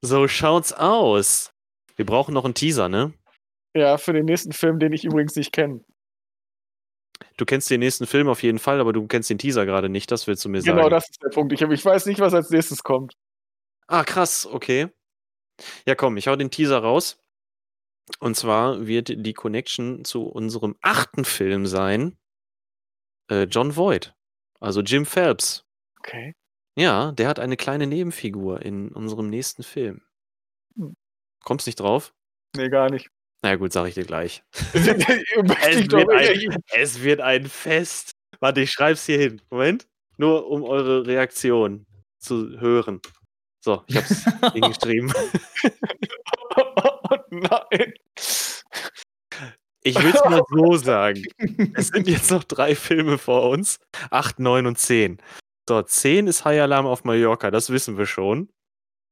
[0.03, 1.53] So schaut's aus.
[1.97, 3.13] Wir brauchen noch einen Teaser, ne?
[3.77, 5.85] Ja, für den nächsten Film, den ich übrigens nicht kenne.
[7.37, 10.11] Du kennst den nächsten Film auf jeden Fall, aber du kennst den Teaser gerade nicht,
[10.11, 10.77] das willst du mir sagen.
[10.77, 11.53] Genau, das ist der Punkt.
[11.53, 13.17] Ich, ich weiß nicht, was als nächstes kommt.
[13.87, 14.89] Ah, krass, okay.
[15.87, 17.19] Ja, komm, ich hau den Teaser raus.
[18.19, 22.17] Und zwar wird die Connection zu unserem achten Film sein
[23.31, 24.15] äh, John Voight,
[24.59, 25.65] also Jim Phelps.
[25.99, 26.35] Okay.
[26.77, 30.03] Ja, der hat eine kleine Nebenfigur in unserem nächsten Film.
[30.77, 30.95] Hm.
[31.45, 32.13] Kommst nicht drauf?
[32.57, 33.11] Nee, gar nicht.
[33.43, 34.43] Na ja, gut, sag ich dir gleich.
[34.73, 38.13] Es wird, ein, es wird ein Fest.
[38.41, 39.41] Warte, ich schreib's hier hin.
[39.51, 39.87] Moment.
[40.17, 41.87] Nur um eure Reaktion
[42.19, 43.01] zu hören.
[43.63, 45.13] So, ich hab's hingeschrieben.
[46.57, 47.95] Oh nein.
[49.83, 51.23] Ich will's mal so sagen.
[51.75, 53.79] Es sind jetzt noch drei Filme vor uns.
[54.11, 55.19] Acht, neun und zehn.
[55.69, 58.51] So, zehn ist High Alarm auf Mallorca, das wissen wir schon.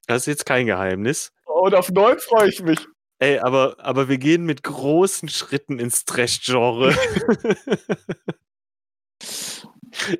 [0.06, 1.32] Das ist jetzt kein Geheimnis.
[1.44, 2.86] Und auf neun freue ich mich.
[3.20, 6.94] Ey, aber, aber wir gehen mit großen Schritten ins Trash-Genre.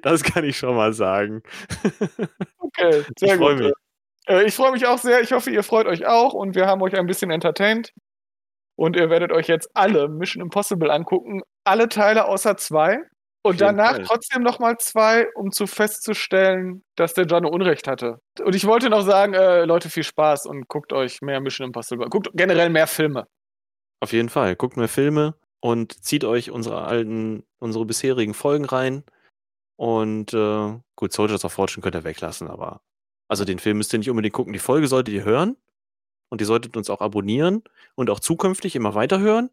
[0.03, 1.43] das kann ich schon mal sagen.
[2.59, 3.59] Okay, sehr Ich gut.
[3.59, 3.73] mich.
[4.27, 5.21] Äh, ich freue mich auch sehr.
[5.21, 7.93] Ich hoffe, ihr freut euch auch und wir haben euch ein bisschen entertained.
[8.77, 11.43] Und ihr werdet euch jetzt alle Mission Impossible angucken.
[11.65, 13.01] Alle Teile außer zwei.
[13.49, 14.05] Und danach Fall.
[14.05, 18.21] trotzdem nochmal zwei, um zu festzustellen, dass der Gianno Unrecht hatte.
[18.45, 22.09] Und ich wollte noch sagen, äh, Leute, viel Spaß und guckt euch mehr Mission Impossible.
[22.09, 23.27] Guckt generell mehr Filme.
[24.01, 24.57] Auf jeden Fall.
[24.57, 29.05] Guckt mehr Filme und zieht euch unsere alten, unsere bisherigen Folgen rein.
[29.77, 32.81] Und äh, gut, Soldiers of Fortune könnt ihr weglassen, aber
[33.29, 34.53] also den Film müsst ihr nicht unbedingt gucken.
[34.53, 35.57] Die Folge solltet ihr hören
[36.31, 37.63] und ihr solltet uns auch abonnieren
[37.95, 39.51] und auch zukünftig immer weiterhören.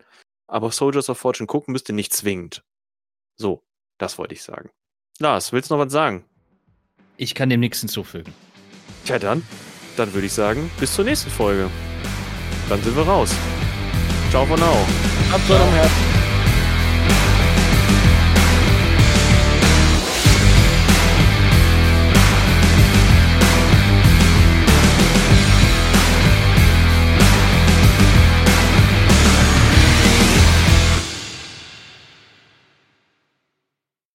[0.48, 2.64] Aber Soldiers of Fortune gucken müsst ihr nicht zwingend.
[3.36, 3.64] So,
[3.98, 4.70] das wollte ich sagen.
[5.20, 6.26] Lars, willst du noch was sagen?
[7.18, 8.34] Ich kann dem nichts hinzufügen.
[9.06, 9.43] Tja, dann,
[9.96, 11.70] dann würde ich sagen, bis zur nächsten Folge.
[12.68, 13.34] Dann sind wir raus.
[14.32, 14.86] Ciao von now.
[15.32, 16.14] Am Herzen.